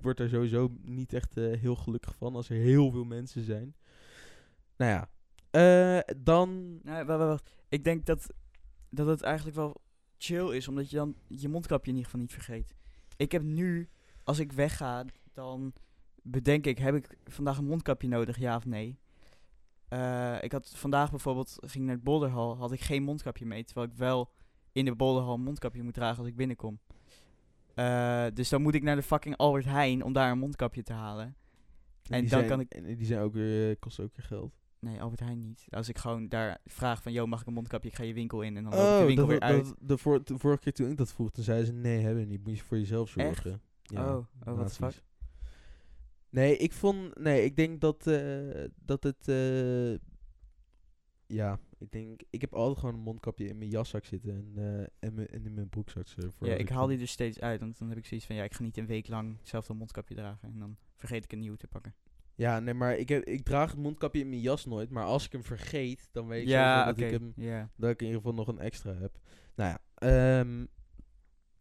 word 0.00 0.20
er 0.20 0.28
sowieso 0.28 0.70
niet 0.82 1.12
echt 1.12 1.36
eh, 1.36 1.58
heel 1.60 1.74
gelukkig 1.76 2.14
van 2.16 2.34
als 2.34 2.48
er 2.48 2.56
heel 2.56 2.90
veel 2.90 3.04
mensen 3.04 3.42
zijn. 3.44 3.74
Nou 4.76 4.90
ja, 4.90 5.08
dan... 6.16 6.78
Nee, 6.82 7.04
wacht. 7.04 7.50
Ik 7.68 7.84
denk 7.84 8.06
dat, 8.06 8.26
dat 8.90 9.06
het 9.06 9.22
eigenlijk 9.22 9.56
wel 9.56 9.74
chill 10.18 10.50
is, 10.56 10.68
omdat 10.68 10.90
je 10.90 10.96
dan 10.96 11.16
je 11.28 11.48
mondkapje 11.48 11.90
in 11.90 11.96
ieder 11.96 12.10
geval 12.10 12.20
niet 12.20 12.32
vergeet. 12.34 12.74
Ik 13.16 13.32
heb 13.32 13.42
nu, 13.42 13.88
als 14.24 14.38
ik 14.38 14.52
wegga, 14.52 15.04
dan 15.32 15.72
bedenk 16.22 16.66
ik, 16.66 16.78
heb 16.78 16.94
ik 16.94 17.16
vandaag 17.24 17.58
een 17.58 17.66
mondkapje 17.66 18.08
nodig, 18.08 18.38
ja 18.38 18.56
of 18.56 18.64
nee? 18.66 18.98
Eh, 19.88 20.36
ik 20.42 20.52
had 20.52 20.68
vandaag 20.76 21.10
bijvoorbeeld, 21.10 21.56
ging 21.60 21.84
naar 21.84 21.94
het 21.94 22.04
bolderhal, 22.04 22.56
had 22.56 22.72
ik 22.72 22.80
geen 22.80 23.02
mondkapje 23.02 23.46
mee, 23.46 23.64
terwijl 23.64 23.86
ik 23.86 23.94
wel 23.94 24.30
in 24.72 24.84
de 24.84 24.94
bolderhal 24.94 25.34
een 25.34 25.42
mondkapje 25.42 25.82
moet 25.82 25.94
dragen 25.94 26.18
als 26.18 26.28
ik 26.28 26.36
binnenkom. 26.36 26.78
Eh, 27.74 28.26
dus 28.34 28.48
dan 28.48 28.62
moet 28.62 28.74
ik 28.74 28.82
naar 28.82 28.96
de 28.96 29.02
fucking 29.02 29.36
Albert 29.36 29.64
Heijn 29.64 30.02
om 30.04 30.12
daar 30.12 30.30
een 30.30 30.38
mondkapje 30.38 30.82
te 30.82 30.92
halen. 30.92 31.26
En 31.26 32.20
die 32.20 32.28
dan 32.30 32.38
zijn, 32.38 32.46
kan 32.46 32.60
ik- 32.60 32.74
en 32.74 32.96
die 32.96 33.06
zijn 33.06 33.20
ook 33.20 33.32
weer, 33.32 33.70
eh, 33.70 33.76
kosten 33.78 34.04
ook 34.04 34.16
weer 34.16 34.26
geld. 34.26 34.54
Nee, 34.86 35.02
Albert 35.02 35.20
Heijn 35.20 35.40
niet. 35.40 35.66
Als 35.70 35.88
ik 35.88 35.98
gewoon 35.98 36.28
daar 36.28 36.58
vraag 36.64 37.02
van, 37.02 37.12
yo, 37.12 37.26
mag 37.26 37.40
ik 37.40 37.46
een 37.46 37.52
mondkapje? 37.52 37.88
Ik 37.88 37.94
ga 37.94 38.02
je 38.02 38.14
winkel 38.14 38.42
in 38.42 38.56
en 38.56 38.62
dan 38.64 38.72
loop 38.72 38.82
ik 38.82 38.88
Oh, 38.88 38.98
de 39.00 39.04
winkel 39.06 39.26
dat, 39.26 39.32
weer 39.32 39.40
uit. 39.40 39.64
dat- 39.64 40.00
de, 40.02 40.20
de 40.24 40.38
vorige 40.38 40.62
keer 40.62 40.72
toen 40.72 40.90
ik 40.90 40.96
dat 40.96 41.12
vroeg, 41.12 41.30
toen 41.30 41.44
zeiden 41.44 41.66
ze 41.66 41.72
nee, 41.72 42.00
hebben 42.02 42.22
we 42.22 42.28
niet. 42.30 42.44
Moet 42.44 42.58
je 42.58 42.64
voor 42.64 42.78
jezelf 42.78 43.16
Echt? 43.16 43.42
zorgen. 43.42 43.60
Oh, 43.94 43.98
oh, 43.98 44.24
what 44.44 44.74
the 44.74 44.80
nazi's. 44.82 45.02
Nee, 46.30 46.56
ik 46.56 46.72
vond... 46.72 47.18
Nee, 47.18 47.44
ik 47.44 47.56
denk 47.56 47.80
dat, 47.80 48.06
eh, 48.06 48.64
dat 48.76 49.02
het... 49.02 49.28
eh, 49.28 49.92
ja, 51.26 51.58
ik 51.78 51.90
denk... 51.90 52.20
Ik 52.30 52.40
heb 52.40 52.54
altijd 52.54 52.78
gewoon 52.78 52.94
een 52.94 53.00
mondkapje 53.00 53.46
in 53.48 53.58
mijn 53.58 53.70
jaszak 53.70 54.04
zitten 54.04 54.30
en, 54.36 54.52
eh, 54.56 55.08
en, 55.10 55.44
in 55.44 55.54
mijn 55.54 55.68
broekzak. 55.68 56.06
voor 56.08 56.46
ja, 56.46 56.54
ik 56.54 56.68
haal 56.68 56.86
die 56.86 56.98
dus 56.98 57.10
steeds 57.10 57.40
uit, 57.40 57.60
want 57.60 57.78
dan 57.78 57.88
heb 57.88 57.98
ik 57.98 58.06
zoiets 58.06 58.26
van, 58.26 58.36
ja, 58.36 58.44
ik 58.44 58.54
ga 58.54 58.62
niet 58.62 58.76
een 58.76 58.86
week 58.86 59.08
lang 59.08 59.38
hetzelfde 59.38 59.74
mondkapje 59.74 60.14
dragen. 60.14 60.48
En 60.52 60.58
dan 60.58 60.76
vergeet 60.94 61.24
ik 61.24 61.32
een 61.32 61.38
nieuw 61.38 61.56
te 61.56 61.66
pakken. 61.66 61.94
Ja, 62.36 62.60
nee, 62.60 62.74
maar 62.74 62.96
ik, 62.96 63.08
heb, 63.08 63.24
ik 63.24 63.44
draag 63.44 63.70
het 63.70 63.80
mondkapje 63.80 64.20
in 64.20 64.28
mijn 64.28 64.40
jas 64.40 64.64
nooit. 64.66 64.90
Maar 64.90 65.04
als 65.04 65.24
ik 65.24 65.32
hem 65.32 65.42
vergeet, 65.44 66.08
dan 66.12 66.26
weet 66.26 66.42
ik 66.42 66.48
ja, 66.48 66.80
oké. 66.80 67.00
dat 67.00 67.04
ik 67.04 67.10
hem... 67.20 67.32
Dat 67.76 67.90
ik 67.90 68.00
in 68.00 68.06
ieder 68.06 68.20
geval 68.20 68.36
nog 68.36 68.48
een 68.48 68.58
extra 68.58 68.94
heb. 68.94 69.18
Nou 69.54 69.70
ja, 69.70 69.78
ehm, 70.40 70.60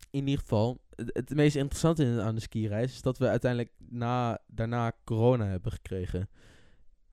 in 0.10 0.28
ieder 0.28 0.40
geval, 0.40 0.82
het, 0.96 1.10
het 1.14 1.30
meest 1.36 1.56
interessante 1.56 2.04
in- 2.04 2.20
aan 2.20 2.36
de 2.36 2.42
skireis 2.42 2.94
is 2.94 3.02
dat 3.02 3.18
we 3.18 3.28
uiteindelijk 3.28 3.72
na, 3.78 4.40
daarna 4.48 4.92
corona 5.04 5.46
hebben 5.46 5.72
gekregen. 5.72 6.30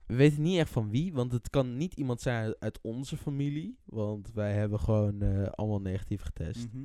We 0.05 0.15
weten 0.15 0.41
niet 0.41 0.57
echt 0.57 0.69
van 0.69 0.89
wie, 0.89 1.13
want 1.13 1.31
het 1.31 1.49
kan 1.49 1.77
niet 1.77 1.93
iemand 1.93 2.21
zijn 2.21 2.43
uit, 2.43 2.59
uit 2.59 2.79
onze 2.81 3.17
familie. 3.17 3.77
Want 3.85 4.31
wij 4.33 4.53
hebben 4.53 4.79
gewoon 4.79 5.21
eh, 5.21 5.45
allemaal 5.47 5.81
negatief 5.81 6.21
getest. 6.21 6.67
Mhm. 6.73 6.83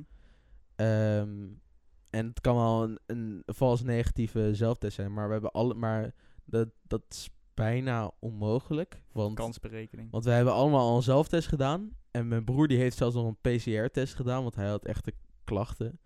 Ehm, 0.75 1.47
en 2.09 2.25
het 2.27 2.41
kan 2.41 2.55
wel 2.55 2.83
een, 2.83 2.99
een 3.05 3.43
vals 3.45 3.83
negatieve 3.83 4.49
zelftest 4.53 4.95
zijn, 4.95 5.13
maar 5.13 5.25
we 5.27 5.31
hebben 5.31 5.51
alle, 5.51 5.73
maar 5.73 6.13
dat, 6.49 6.69
dat 6.87 7.29
bijna 7.53 8.11
onmogelijk. 8.19 9.01
Want, 9.11 9.35
Kansberekening. 9.35 10.11
want 10.11 10.23
wij 10.25 10.35
hebben 10.35 10.53
allemaal 10.53 10.89
al 10.89 10.95
een 10.95 11.01
zelftest 11.03 11.47
gedaan. 11.47 11.97
En 12.11 12.27
mijn 12.27 12.43
broer 12.43 12.67
die 12.67 12.77
heeft 12.77 12.97
zelfs 12.97 13.15
nog 13.15 13.25
een 13.25 13.37
PCR-test 13.57 14.15
gedaan, 14.15 14.41
want 14.41 14.55
hij 14.55 14.67
had 14.67 14.85
echte 14.85 15.13
klachten. 15.43 15.99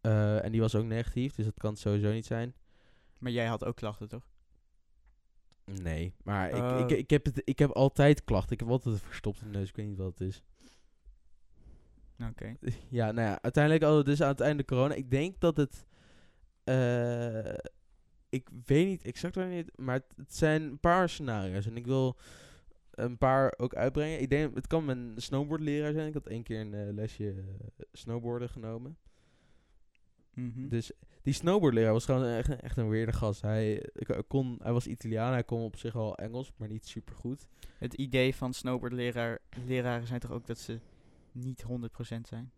Eh, 0.00 0.44
en 0.44 0.52
die 0.52 0.60
was 0.60 0.74
ook 0.74 0.84
negatief, 0.84 1.34
dus 1.34 1.44
dat 1.44 1.54
kan 1.58 1.70
het 1.70 1.78
sowieso 1.80 2.12
niet 2.12 2.26
zijn. 2.26 2.54
Maar 3.18 3.32
jij 3.32 3.46
had 3.46 3.64
ook 3.64 3.76
klachten, 3.76 4.08
toch? 4.08 4.28
Nee, 5.64 6.14
maar 6.22 6.50
ik, 6.50 6.56
Oh. 6.62 6.78
ik, 6.80 6.90
ik, 6.90 7.10
heb 7.10 7.24
het, 7.24 7.42
ik 7.44 7.58
heb 7.58 7.70
altijd 7.70 8.24
klachten. 8.24 8.52
Ik 8.52 8.60
heb 8.60 8.68
altijd 8.68 8.94
een 8.94 9.00
verstopte 9.00 9.44
neus, 9.46 9.68
ik 9.68 9.76
weet 9.76 9.86
niet 9.86 9.96
wat 9.98 10.18
het 10.18 10.28
is. 10.28 10.42
Oké. 12.28 12.56
Ja, 12.88 13.10
nou 13.12 13.28
ja, 13.28 13.42
uiteindelijk 13.42 13.84
hadden 13.84 14.04
we 14.04 14.10
dus 14.10 14.22
aan 14.22 14.28
het 14.28 14.40
einde 14.40 14.64
corona. 14.64 14.94
Ik 14.94 15.10
denk 15.10 15.40
dat 15.40 15.56
het. 15.56 15.86
eh, 16.64 17.54
ik 18.30 18.48
weet 18.64 18.86
niet 18.86 19.04
exact 19.04 19.34
wanneer, 19.34 19.56
het- 19.64 19.78
maar 19.78 19.94
het, 19.94 20.12
het 20.16 20.34
zijn 20.34 20.62
een 20.62 20.78
paar 20.80 21.08
scenario's. 21.08 21.66
En 21.66 21.76
ik 21.76 21.86
wil 21.86 22.16
een 22.90 23.18
paar 23.18 23.54
ook 23.56 23.74
uitbrengen. 23.74 24.20
Ik 24.20 24.30
denk, 24.30 24.54
het 24.54 24.66
kan 24.66 24.84
mijn 24.84 25.12
snowboardleraar 25.16 25.92
zijn. 25.92 26.06
Ik 26.08 26.14
had 26.14 26.26
één 26.26 26.42
keer 26.42 26.60
een 26.60 26.74
eh, 26.74 26.92
lesje 26.94 27.30
eh, 27.30 27.84
snowboarden 27.92 28.48
genomen. 28.48 28.96
Mhm. 30.34 30.68
Dus 30.68 30.92
die 31.22 31.32
snowboardleraar 31.34 31.92
was 31.92 32.04
gewoon 32.04 32.24
echt, 32.24 32.48
een- 32.48 32.60
echt 32.60 32.76
een 32.76 32.88
weirde 32.88 33.12
gast. 33.12 33.40
Hij, 33.42 33.74
ik, 33.92 34.22
kon, 34.28 34.58
hij 34.62 34.72
was 34.72 34.86
Italiaan, 34.86 35.32
hij 35.32 35.44
kon 35.44 35.62
op 35.62 35.76
zich 35.76 35.96
al 35.96 36.16
Engels, 36.16 36.52
maar 36.56 36.68
niet 36.68 36.86
super 36.86 37.14
goed. 37.14 37.46
Het 37.78 37.94
idee 37.94 38.34
van 38.34 38.52
snowboardleraar 38.54 39.38
leraren 39.66 40.06
zijn 40.06 40.20
toch 40.20 40.30
ook 40.30 40.46
dat 40.46 40.58
ze 40.58 40.78
niet 41.32 41.64
100% 41.68 42.20
zijn? 42.28 42.52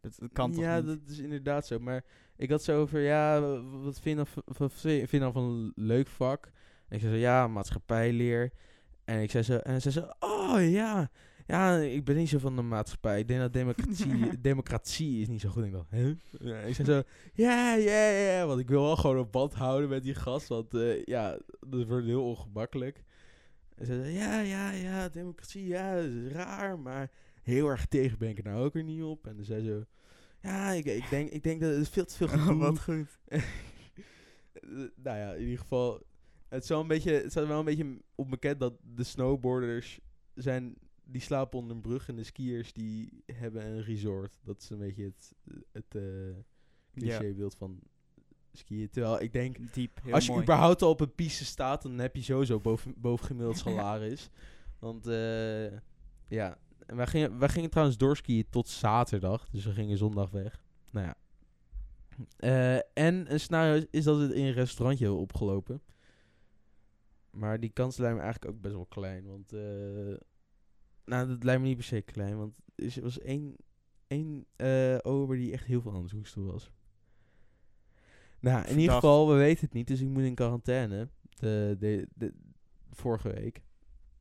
Dat, 0.00 0.16
dat 0.18 0.32
kan 0.32 0.52
toch 0.52 0.60
ja, 0.62 0.76
niet? 0.76 0.86
dat 0.86 0.98
is 1.08 1.18
inderdaad 1.18 1.66
zo. 1.66 1.78
Maar 1.78 2.04
ik 2.36 2.50
had 2.50 2.62
zo 2.62 2.80
over, 2.80 3.00
ja, 3.00 3.40
wat 3.82 4.00
vind 4.00 4.18
je 4.18 4.26
v- 4.26 4.58
wat 4.58 4.72
vind 4.80 5.10
je 5.10 5.30
van 5.32 5.36
een 5.44 5.72
leuk 5.74 6.06
vak? 6.08 6.50
En 6.88 6.94
ik 6.96 7.00
zei 7.00 7.12
zo, 7.14 7.18
ja, 7.20 7.48
maatschappijleer. 7.48 8.52
En 9.04 9.20
ik 9.22 9.30
zei 9.30 9.42
zo, 9.44 9.56
en 9.56 9.80
zij 9.82 9.92
zo, 9.92 10.08
oh 10.20 10.70
ja, 10.70 11.10
ja, 11.46 11.76
ik 11.76 12.04
ben 12.04 12.16
niet 12.16 12.28
zo 12.28 12.38
van 12.38 12.56
de 12.56 12.62
maatschappij. 12.62 13.18
Ik 13.18 13.28
denk 13.28 13.40
dat 13.40 13.52
democratie, 13.52 14.40
democratie 14.40 15.20
is 15.20 15.28
niet 15.28 15.40
zo 15.40 15.48
goed. 15.48 15.64
Ik 15.64 15.72
dacht, 15.72 15.90
hè? 15.90 16.14
Ja, 16.30 16.58
ik 16.58 16.74
zei 16.74 16.88
zo, 16.88 17.02
ja, 17.34 17.74
ja, 17.74 18.08
ja, 18.08 18.46
want 18.46 18.60
ik 18.60 18.68
wil 18.68 18.82
wel 18.82 18.96
gewoon 18.96 19.16
een 19.16 19.30
band 19.30 19.54
houden 19.54 19.88
met 19.88 20.02
die 20.02 20.14
gast, 20.14 20.48
want 20.48 20.74
eh, 20.74 21.04
ja, 21.04 21.38
dat 21.60 21.86
wordt 21.86 22.06
heel 22.06 22.24
ongemakkelijk. 22.24 23.02
En 23.76 23.86
ze 23.86 24.02
zei, 24.02 24.14
ja, 24.14 24.40
ja, 24.40 24.70
ja, 24.70 25.08
democratie, 25.08 25.66
ja, 25.66 25.94
dat 25.94 26.04
is 26.04 26.32
raar, 26.32 26.78
maar 26.78 27.10
heel 27.46 27.68
erg 27.68 27.86
tegen 27.86 28.18
ben 28.18 28.28
ik 28.28 28.38
er 28.38 28.44
nou 28.44 28.64
ook 28.64 28.72
weer 28.72 28.84
niet 28.84 29.02
op. 29.02 29.26
En 29.26 29.36
dan 29.36 29.44
zei 29.44 29.62
ze, 29.64 29.86
ja, 30.40 30.70
ik, 30.70 30.84
ik, 30.84 31.10
denk, 31.10 31.30
ik 31.30 31.42
denk 31.42 31.60
dat 31.60 31.74
het 31.76 31.88
veel 31.88 32.04
te 32.04 32.14
veel. 32.16 32.28
Oh, 32.54 32.58
Wat 32.58 32.80
goed. 32.82 33.18
Eh, 34.56 34.70
nou 34.94 35.18
ja, 35.18 35.32
in 35.32 35.42
ieder 35.42 35.58
geval, 35.58 36.02
het 36.48 36.66
wel 36.66 36.80
een 36.80 36.86
beetje, 36.86 37.12
het 37.12 37.30
staat 37.30 37.46
wel 37.46 37.58
een 37.58 37.64
beetje 37.64 37.98
op 38.14 38.30
bekend 38.30 38.60
dat 38.60 38.74
de 38.94 39.04
snowboarders 39.04 40.00
zijn, 40.34 40.74
die 41.04 41.20
slapen 41.20 41.58
onder 41.58 41.76
een 41.76 41.82
brug 41.82 42.08
en 42.08 42.16
de 42.16 42.22
skiers 42.24 42.72
die 42.72 43.22
hebben 43.32 43.64
een 43.66 43.82
resort. 43.82 44.38
Dat 44.44 44.60
is 44.62 44.70
een 44.70 44.78
beetje 44.78 45.04
het, 45.04 45.34
het 45.72 45.84
Ja. 45.92 46.32
clichébeeld 46.94 47.54
van 47.54 47.80
skiën. 48.52 48.90
Terwijl 48.90 49.20
ik 49.22 49.32
denk, 49.32 49.74
Diep, 49.74 50.00
als 50.10 50.24
je 50.26 50.30
mooi. 50.30 50.42
überhaupt 50.42 50.82
al 50.82 50.90
op 50.90 51.00
een 51.00 51.14
piste 51.14 51.44
staat, 51.44 51.82
dan 51.82 51.98
heb 51.98 52.16
je 52.16 52.22
sowieso 52.22 52.60
boven, 52.60 52.94
bovengemiddeld 53.00 53.58
salaris. 53.58 54.28
Want 54.78 55.06
eh, 55.06 55.72
ja, 56.28 56.58
en 56.86 56.96
wij 56.96 57.06
gingen, 57.06 57.38
wij 57.38 57.48
gingen 57.48 57.70
trouwens 57.70 57.98
doorskiën 57.98 58.46
tot 58.50 58.68
zaterdag. 58.68 59.48
Dus 59.48 59.64
we 59.64 59.72
gingen 59.72 59.98
zondag 59.98 60.30
weg. 60.30 60.60
Nou 60.90 61.06
ja. 61.06 61.16
Eh, 62.36 63.04
en 63.04 63.32
een 63.32 63.40
scenario 63.40 63.84
is 63.90 64.04
dat 64.04 64.16
we 64.16 64.22
het 64.22 64.32
in 64.32 64.44
een 64.44 64.52
restaurantje 64.52 65.04
hebben 65.04 65.22
opgelopen. 65.22 65.82
Maar 67.30 67.60
die 67.60 67.70
kans 67.70 67.96
lijkt 67.96 68.16
me 68.16 68.22
eigenlijk 68.22 68.54
ook 68.54 68.60
best 68.60 68.74
wel 68.74 68.86
klein. 68.86 69.26
Want, 69.26 69.52
eh, 69.52 70.16
nou, 71.04 71.28
dat 71.28 71.44
lijkt 71.44 71.60
me 71.60 71.66
niet 71.66 71.76
per 71.76 71.86
se 71.86 72.00
klein. 72.00 72.36
Want 72.38 72.58
er 72.74 73.02
was 73.02 73.18
één, 73.18 73.56
één 74.06 74.46
eh, 74.56 74.98
ober 75.02 75.36
die 75.36 75.52
echt 75.52 75.64
heel 75.64 75.80
veel 75.80 75.92
aan 75.92 76.02
het 76.02 76.10
hoesten 76.10 76.46
was. 76.46 76.70
Nou, 78.40 78.66
in 78.66 78.78
ieder 78.78 78.94
geval, 78.94 79.28
we 79.28 79.34
weten 79.34 79.64
het 79.64 79.74
niet. 79.74 79.86
Dus 79.86 80.00
ik 80.00 80.08
moet 80.08 80.22
in 80.22 80.34
quarantaine. 80.34 81.08
De, 81.28 81.76
de, 81.78 82.08
de, 82.14 82.34
vorige 82.90 83.28
week. 83.28 83.62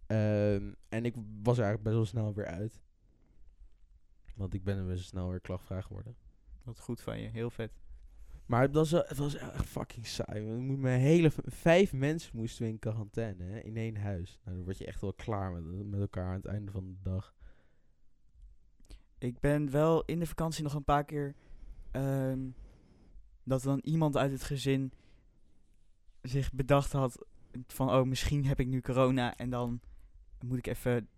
Ehm, 0.07 0.73
en 0.89 1.05
ik 1.05 1.15
was 1.43 1.57
er 1.57 1.63
eigenlijk 1.63 1.83
best 1.83 1.95
wel 1.95 2.05
snel 2.05 2.33
weer 2.33 2.45
uit. 2.45 2.81
Want 4.35 4.53
ik 4.53 4.63
ben 4.63 4.77
er 4.77 4.85
best 4.85 5.05
snel 5.05 5.29
weer 5.29 5.41
klachtvrij 5.41 5.81
geworden. 5.81 6.15
Wat 6.63 6.79
goed 6.79 7.01
van 7.01 7.19
je, 7.19 7.27
heel 7.27 7.49
vet. 7.49 7.71
Maar 8.45 8.61
het 8.61 8.73
was, 8.73 8.91
het 8.91 9.17
was 9.17 9.35
echt 9.35 9.65
fucking 9.65 10.07
saai. 10.07 10.41
Met 10.77 10.99
hele 10.99 11.31
vijf 11.45 11.93
mensen 11.93 12.37
moesten 12.37 12.63
we 12.63 12.69
in 12.69 12.79
quarantaine 12.79 13.43
hè, 13.43 13.59
in 13.59 13.77
één 13.77 13.97
huis. 13.97 14.39
Nou, 14.43 14.55
dan 14.55 14.65
word 14.65 14.77
je 14.77 14.85
echt 14.85 15.01
wel 15.01 15.13
klaar 15.13 15.51
met, 15.51 15.87
met 15.89 15.99
elkaar 15.99 16.27
aan 16.27 16.35
het 16.35 16.45
einde 16.45 16.71
van 16.71 16.87
de 16.87 17.09
dag. 17.09 17.33
Ik 19.17 19.39
ben 19.39 19.71
wel 19.71 20.03
in 20.05 20.19
de 20.19 20.25
vakantie 20.25 20.63
nog 20.63 20.73
een 20.73 20.83
paar 20.83 21.05
keer 21.05 21.35
ehm, 21.91 22.49
dat 23.43 23.61
dan 23.61 23.79
iemand 23.83 24.17
uit 24.17 24.31
het 24.31 24.43
gezin 24.43 24.91
zich 26.21 26.53
bedacht 26.53 26.91
had 26.91 27.25
van 27.67 27.89
oh 27.89 28.03
misschien 28.03 28.45
heb 28.45 28.59
ik 28.59 28.67
nu 28.67 28.81
corona 28.81 29.37
en 29.37 29.49
dan 29.49 29.81
moet 30.47 30.57
ik 30.57 30.67
even 30.67 31.09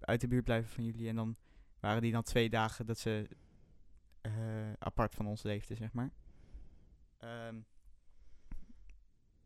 uit 0.00 0.20
de 0.20 0.28
buurt 0.28 0.44
blijven 0.44 0.70
van 0.70 0.84
jullie 0.84 1.08
en 1.08 1.16
dan 1.16 1.36
waren 1.80 2.02
die 2.02 2.12
dan 2.12 2.22
twee 2.22 2.50
dagen 2.50 2.86
dat 2.86 2.98
ze 2.98 3.28
eh, 4.20 4.72
apart 4.78 5.14
van 5.14 5.26
ons 5.26 5.42
leefden 5.42 5.76
zeg 5.76 5.92
maar. 5.92 6.10
Ehm, 7.18 7.56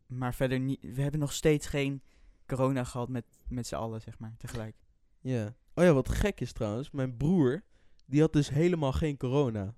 maar 0.05 0.33
verder 0.33 0.59
niet. 0.59 0.81
We 0.81 1.01
hebben 1.01 1.19
nog 1.19 1.33
steeds 1.33 1.67
geen 1.67 2.01
corona 2.45 2.83
gehad 2.83 3.09
met, 3.09 3.25
met 3.47 3.67
z'n 3.67 3.75
allen 3.75 4.01
zeg 4.01 4.19
maar 4.19 4.33
tegelijk. 4.37 4.75
Ja. 5.19 5.55
Oh 5.73 5.83
ja, 5.83 5.93
wat 5.93 6.09
gek 6.09 6.41
is 6.41 6.51
trouwens. 6.51 6.91
Mijn 6.91 7.17
broer, 7.17 7.63
die 8.05 8.21
had 8.21 8.33
dus 8.33 8.49
helemaal 8.49 8.91
geen 8.91 9.17
corona. 9.17 9.75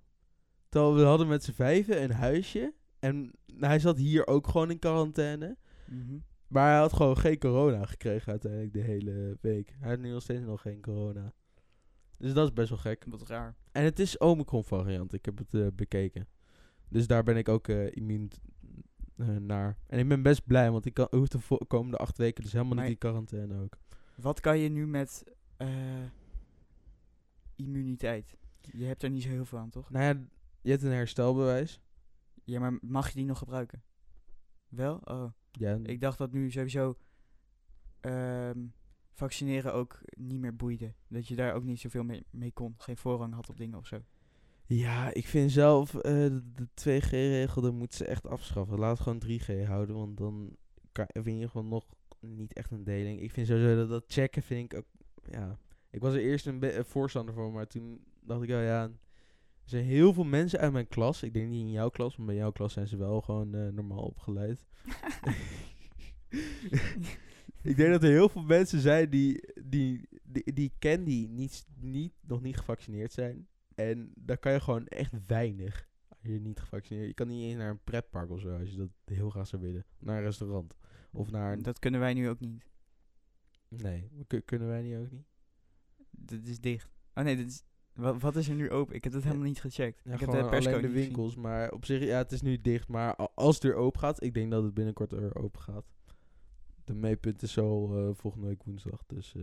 Terwijl 0.70 0.96
we 0.96 1.04
hadden 1.04 1.28
met 1.28 1.44
z'n 1.44 1.52
vijven 1.52 2.04
een 2.04 2.12
huisje. 2.12 2.74
En 3.00 3.32
hij 3.58 3.80
zat 3.80 3.98
hier 3.98 4.28
ook 4.28 4.48
gewoon 4.48 4.72
in 4.72 4.80
quarantaine. 4.80 5.58
Maar 6.48 6.70
hij 6.70 6.80
had 6.80 6.94
gewoon 6.94 7.18
geen 7.18 7.38
corona 7.40 7.86
gekregen 7.86 8.32
uiteindelijk 8.32 8.74
de 8.74 8.82
hele 8.82 9.38
week. 9.42 9.76
Hij 9.80 9.90
had 9.90 10.00
nu 10.00 10.12
nog 10.12 10.22
steeds 10.22 10.42
nog 10.46 10.62
geen 10.62 10.82
corona. 10.82 11.34
Dus 12.18 12.34
dat 12.34 12.48
is 12.48 12.54
best 12.54 12.70
wel 12.70 12.78
gek. 12.78 13.06
Wat 13.10 13.28
raar. 13.28 13.56
En 13.72 13.84
het 13.84 14.00
is 14.00 14.18
Omicron 14.18 14.64
variant. 14.64 15.14
Ik 15.14 15.26
heb 15.26 15.38
het 15.38 15.54
eh, 15.54 15.68
bekeken. 15.74 16.28
Dus 16.90 17.08
daar 17.08 17.24
ben 17.24 17.38
ik 17.38 17.50
ook 17.50 17.68
eh 17.68 17.92
immuun 17.96 18.30
eh, 19.18 19.28
naar. 19.28 19.78
En 19.88 20.00
ik 20.00 20.08
ben 20.08 20.22
best 20.22 20.46
blij, 20.46 20.72
want 20.72 20.86
ik 20.86 20.94
kan, 20.94 21.08
hoef 21.10 21.28
de 21.28 21.66
komende 21.68 21.98
acht 21.98 22.18
weken 22.18 22.44
dus 22.44 22.52
helemaal 22.52 22.74
Maar- 22.76 22.84
niet 22.84 22.94
in 22.94 23.00
quarantaine 23.00 23.62
ook. 23.62 23.78
Wat 24.16 24.40
kan 24.40 24.58
je 24.58 24.70
nu 24.70 24.88
met 24.88 25.24
immuniteit? 27.56 28.38
Je 28.62 28.86
hebt 28.86 29.04
er 29.04 29.10
niet 29.10 29.24
zo 29.24 29.30
heel 29.30 29.46
veel 29.46 29.58
aan, 29.60 29.70
toch? 29.70 29.90
Nou 29.90 30.06
ja, 30.06 30.26
je 30.62 30.70
hebt 30.70 30.84
een 30.84 30.92
herstelbewijs. 30.92 31.82
Ja, 32.44 32.60
maar 32.60 32.78
mag 32.82 33.08
je 33.10 33.16
die 33.16 33.26
nog 33.26 33.38
gebruiken? 33.38 33.84
Wel? 34.68 35.00
Oh. 35.04 35.32
Ja, 35.60 35.80
Ik 35.84 36.02
dacht 36.02 36.18
dat 36.18 36.32
nu 36.32 36.52
sowieso 36.52 36.98
ehm, 38.00 38.60
vaccineren 39.12 39.74
ook 39.74 40.02
niet 40.18 40.40
meer 40.40 40.56
boeide. 40.56 40.94
Dat 41.08 41.28
je 41.28 41.36
daar 41.36 41.54
ook 41.54 41.64
niet 41.64 41.80
zoveel 41.80 42.04
mee, 42.04 42.26
mee 42.30 42.52
kon. 42.52 42.76
Geen 42.78 42.98
voorrang 42.98 43.34
had 43.34 43.50
op 43.50 43.58
dingen 43.58 43.78
of 43.78 43.88
zo. 43.88 44.02
ja 44.66 45.14
ik 45.14 45.28
vind 45.28 45.52
zelf 45.52 45.96
eh, 45.96 46.12
de, 46.12 46.42
de 46.54 46.68
2G-regel, 46.68 47.62
dat 47.62 47.74
moeten 47.74 47.98
ze 47.98 48.06
echt 48.06 48.28
afschaffen. 48.28 48.80
Laat 48.80 49.00
gewoon 49.00 49.24
3G 49.26 49.66
houden, 49.66 49.96
want 49.96 50.18
dan 50.18 50.56
kan, 50.92 51.08
vind 51.14 51.40
je 51.40 51.50
gewoon 51.50 51.68
nog 51.68 51.86
niet 52.20 52.54
echt 52.54 52.72
een 52.72 52.84
deling. 52.84 53.22
Ik 53.22 53.32
vind 53.32 53.48
sowieso 53.48 53.76
dat, 53.76 53.90
dat 53.90 54.04
checken 54.08 54.42
vind 54.42 54.74
ik 54.74 54.78
ook, 54.78 54.88
ja... 55.32 55.60
Ik 55.90 56.02
was 56.02 56.14
er 56.14 56.22
eerst 56.22 56.46
een 56.46 56.86
voorstander 56.86 57.34
van, 57.34 57.52
maar 57.52 57.68
toen 57.68 58.04
dacht 58.22 58.42
ik, 58.42 58.50
oh 58.50 58.62
ja... 58.62 58.92
Er 59.66 59.72
zijn 59.72 59.84
heel 59.86 60.14
veel 60.14 60.24
mensen 60.24 60.60
uit 60.60 60.72
mijn 60.72 60.88
klas. 60.88 61.24
Ik 61.24 61.34
denk 61.34 61.50
niet 61.50 61.66
in 61.66 61.72
jouw 61.72 61.90
klas, 61.90 62.18
maar 62.18 62.26
bij 62.26 62.36
jouw 62.36 62.52
klas 62.52 62.74
zijn 62.74 62.88
ze 62.88 62.98
wel 62.98 63.22
gewoon 63.22 63.56
eh, 63.56 63.68
normaal 63.68 64.04
opgeleid. 64.04 64.66
ik 67.62 67.76
denk 67.76 67.92
dat 67.92 68.04
er 68.04 68.10
heel 68.10 68.30
veel 68.30 68.44
mensen 68.44 68.80
zijn 68.80 69.10
die, 69.10 69.54
die, 69.64 70.08
die, 70.24 70.54
die 70.54 70.66
ik 70.66 70.74
ken 70.80 71.04
die 71.04 71.28
niet, 71.30 71.66
niet, 71.80 72.14
nog 72.22 72.42
niet 72.42 72.58
gevaccineerd 72.58 73.14
zijn. 73.14 73.48
En 73.76 74.12
daar 74.16 74.38
kan 74.38 74.52
je 74.52 74.60
gewoon 74.60 74.88
echt 74.88 75.14
weinig 75.28 75.88
als 76.10 76.20
je 76.22 76.40
niet 76.40 76.60
gevaccineerd 76.60 77.08
Je 77.08 77.14
kan 77.14 77.28
niet 77.28 77.44
eens 77.44 77.58
naar 77.58 77.70
een 77.70 77.84
pretpark 77.84 78.30
of 78.30 78.40
zo 78.40 78.58
als 78.58 78.70
je 78.70 78.78
dat 78.78 78.90
heel 79.06 79.30
graag 79.30 79.48
zou 79.48 79.62
willen. 79.62 79.86
Naar 80.00 80.18
een 80.18 80.24
restaurant. 80.24 80.76
Of 81.12 81.32
naar 81.32 81.54
een... 81.54 81.62
Dat 81.62 81.80
kunnen 81.80 82.00
wij 82.00 82.14
nu 82.14 82.30
ook 82.30 82.40
niet. 82.40 82.64
Nee, 83.68 84.12
kun- 84.28 84.46
kunnen 84.46 84.68
wij 84.68 84.82
niet 84.82 84.96
ook 84.96 85.12
niet? 85.12 85.28
Dat 86.10 86.44
is 86.44 86.60
dicht. 86.60 86.90
Oh 87.14 87.24
nee, 87.24 87.36
dit 87.36 87.48
is, 87.48 87.64
wat, 87.96 88.22
wat 88.22 88.36
is 88.36 88.48
er 88.48 88.56
nu 88.56 88.70
open? 88.72 88.96
Ik 88.96 89.04
heb 89.04 89.14
dat 89.14 89.22
Ja. 89.22 89.28
helemaal 89.28 89.48
niet 89.50 89.60
gecheckt. 89.62 90.02
Ja, 90.04 90.14
ik 90.14 90.20
heb 90.20 90.32
de 90.32 90.42
alleen 90.44 90.62
de 90.62 90.70
gezien. 90.72 90.92
winkels. 90.92 91.36
Maar 91.36 91.72
op 91.72 91.86
zich, 91.86 92.04
ja, 92.04 92.18
het 92.18 92.32
is 92.32 92.42
nu 92.42 92.62
dicht. 92.62 92.88
Maar 92.88 93.16
als 93.16 93.56
het 93.56 93.64
er 93.64 93.76
open 93.76 94.00
gaat, 94.00 94.24
ik 94.24 94.34
denk 94.34 94.52
dat 94.52 94.64
het 94.64 94.74
binnenkort 94.74 95.12
er 95.12 95.36
open 95.36 95.62
gaat. 95.62 95.86
De 96.84 96.94
meepunt 96.94 97.42
is 97.42 97.52
zo 97.54 97.96
eh, 97.98 98.16
volgende 98.16 98.48
week 98.48 98.64
woensdag. 98.64 99.04
Dus 99.08 99.34
eh, 99.36 99.42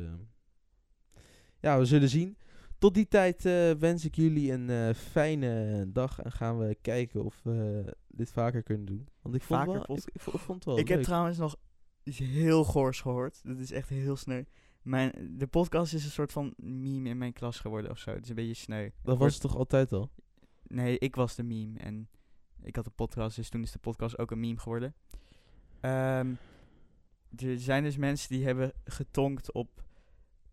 ja, 1.60 1.78
we 1.78 1.84
zullen 1.84 2.08
zien. 2.08 2.36
Tot 2.78 2.94
die 2.94 3.08
tijd 3.08 3.44
eh, 3.46 3.70
wens 3.70 4.04
ik 4.04 4.14
jullie 4.14 4.52
een 4.52 4.70
eh, 4.70 4.94
fijne 4.94 5.84
dag. 5.92 6.20
En 6.20 6.32
gaan 6.32 6.58
we 6.58 6.76
kijken 6.80 7.24
of 7.24 7.40
we 7.42 7.84
dit 8.08 8.32
vaker 8.32 8.62
kunnen 8.62 8.86
doen. 8.86 9.08
Want 9.22 9.34
ik 9.34 9.42
vond, 9.42 9.58
Vaker 9.60 9.74
wel, 9.74 9.84
pod- 9.84 9.98
ik, 10.08 10.14
ik 10.14 10.20
vo- 10.20 10.38
vond 10.38 10.54
het 10.54 10.64
wel 10.64 10.78
Ik 10.78 10.88
heb 10.88 11.02
trouwens 11.02 11.38
nog 11.38 11.56
iets 12.02 12.18
heel 12.18 12.64
goors 12.64 13.00
gehoord. 13.00 13.40
Dat 13.44 13.58
is 13.58 13.70
echt 13.72 13.88
heel 13.88 14.16
sneu. 14.16 14.42
Mijn, 14.82 15.34
de 15.38 15.46
podcast 15.46 15.94
is 15.94 16.04
een 16.04 16.10
soort 16.10 16.32
van 16.32 16.54
meme 16.56 17.08
in 17.08 17.18
mijn 17.18 17.32
klas 17.32 17.58
geworden 17.60 17.90
of 17.90 17.98
zo. 17.98 18.10
Het 18.10 18.22
is 18.22 18.28
een 18.28 18.34
beetje 18.34 18.54
sneu. 18.54 18.90
Dat 19.02 19.18
was 19.18 19.32
het 19.32 19.42
toch 19.42 19.56
altijd 19.56 19.92
al? 19.92 20.10
Nee, 20.66 20.98
ik 20.98 21.14
was 21.16 21.34
de 21.34 21.42
meme 21.42 21.78
en 21.78 22.08
ik 22.62 22.76
had 22.76 22.84
de 22.84 22.90
podcast, 22.90 23.36
dus 23.36 23.48
toen 23.48 23.62
is 23.62 23.72
de 23.72 23.78
podcast 23.78 24.18
ook 24.18 24.30
een 24.30 24.40
meme 24.40 24.58
geworden. 24.58 24.94
Ehm, 25.80 26.32
er 27.36 27.58
zijn 27.60 27.82
dus 27.82 27.96
mensen 27.96 28.28
die 28.28 28.44
hebben 28.44 28.72
getonkt 28.84 29.52
op 29.52 29.82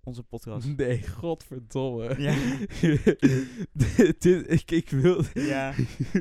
onze 0.03 0.23
podcast. 0.23 0.67
Nee, 0.77 1.07
godverdomme. 1.07 2.21
Ja. 2.21 2.57
dit, 3.73 4.21
dit- 4.21 4.51
ik, 4.51 4.71
ik 4.71 4.89
wil... 4.89 5.23
ja, 5.33 5.73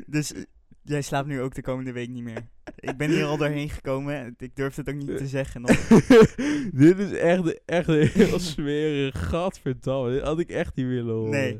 dus 0.07 0.33
eh, 0.33 0.43
jij 0.81 1.01
slaapt 1.01 1.27
nu 1.27 1.41
ook 1.41 1.55
de 1.55 1.61
komende 1.61 1.91
week 1.91 2.09
niet 2.09 2.23
meer. 2.23 2.47
Ik 2.79 2.97
ben 2.97 3.09
hier 3.09 3.25
al 3.25 3.37
doorheen 3.37 3.69
gekomen 3.69 4.15
en 4.15 4.35
ik 4.37 4.55
durf 4.55 4.75
het 4.75 4.89
ook 4.89 4.95
niet 4.95 5.17
te 5.17 5.27
zeggen. 5.27 5.61
Nog. 5.61 5.71
dit 6.85 6.99
is 6.99 7.11
echt, 7.11 7.65
echt 7.65 7.87
een 7.87 8.07
heel 8.07 8.39
smerig. 8.39 9.29
Godverdamme. 9.29 10.11
Dit 10.11 10.21
had 10.21 10.39
ik 10.39 10.49
echt 10.49 10.75
niet 10.75 10.85
willen 10.85 11.13
horen. 11.13 11.31
Nee. 11.31 11.59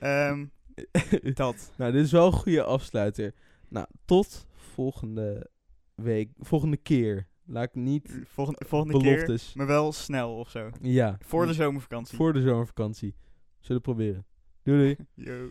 Ehm, 0.00 0.46
dat. 1.34 1.72
nou, 1.76 1.92
dit 1.92 2.04
is 2.04 2.12
wel 2.12 2.26
een 2.26 2.32
goede 2.32 2.62
afsluiter. 2.62 3.34
Nou, 3.68 3.86
tot 4.04 4.46
volgende 4.74 5.50
week. 5.94 6.30
Volgende 6.38 6.76
keer. 6.76 7.28
Laat 7.46 7.64
ik 7.64 7.74
niet 7.74 8.20
Volgende, 8.26 8.64
volgende 8.66 8.98
keer, 8.98 9.12
beloftes. 9.12 9.54
maar 9.54 9.66
wel 9.66 9.92
snel 9.92 10.38
of 10.38 10.50
zo. 10.50 10.70
Ja. 10.80 11.16
Voor 11.20 11.46
de 11.46 11.52
zomervakantie. 11.52 12.16
Voor 12.16 12.32
de 12.32 12.40
zomervakantie. 12.40 13.14
Zullen 13.60 13.82
we 13.82 13.88
proberen. 13.88 14.26
Doei 14.62 14.78
doei. 14.78 14.96
Yo. 15.30 15.50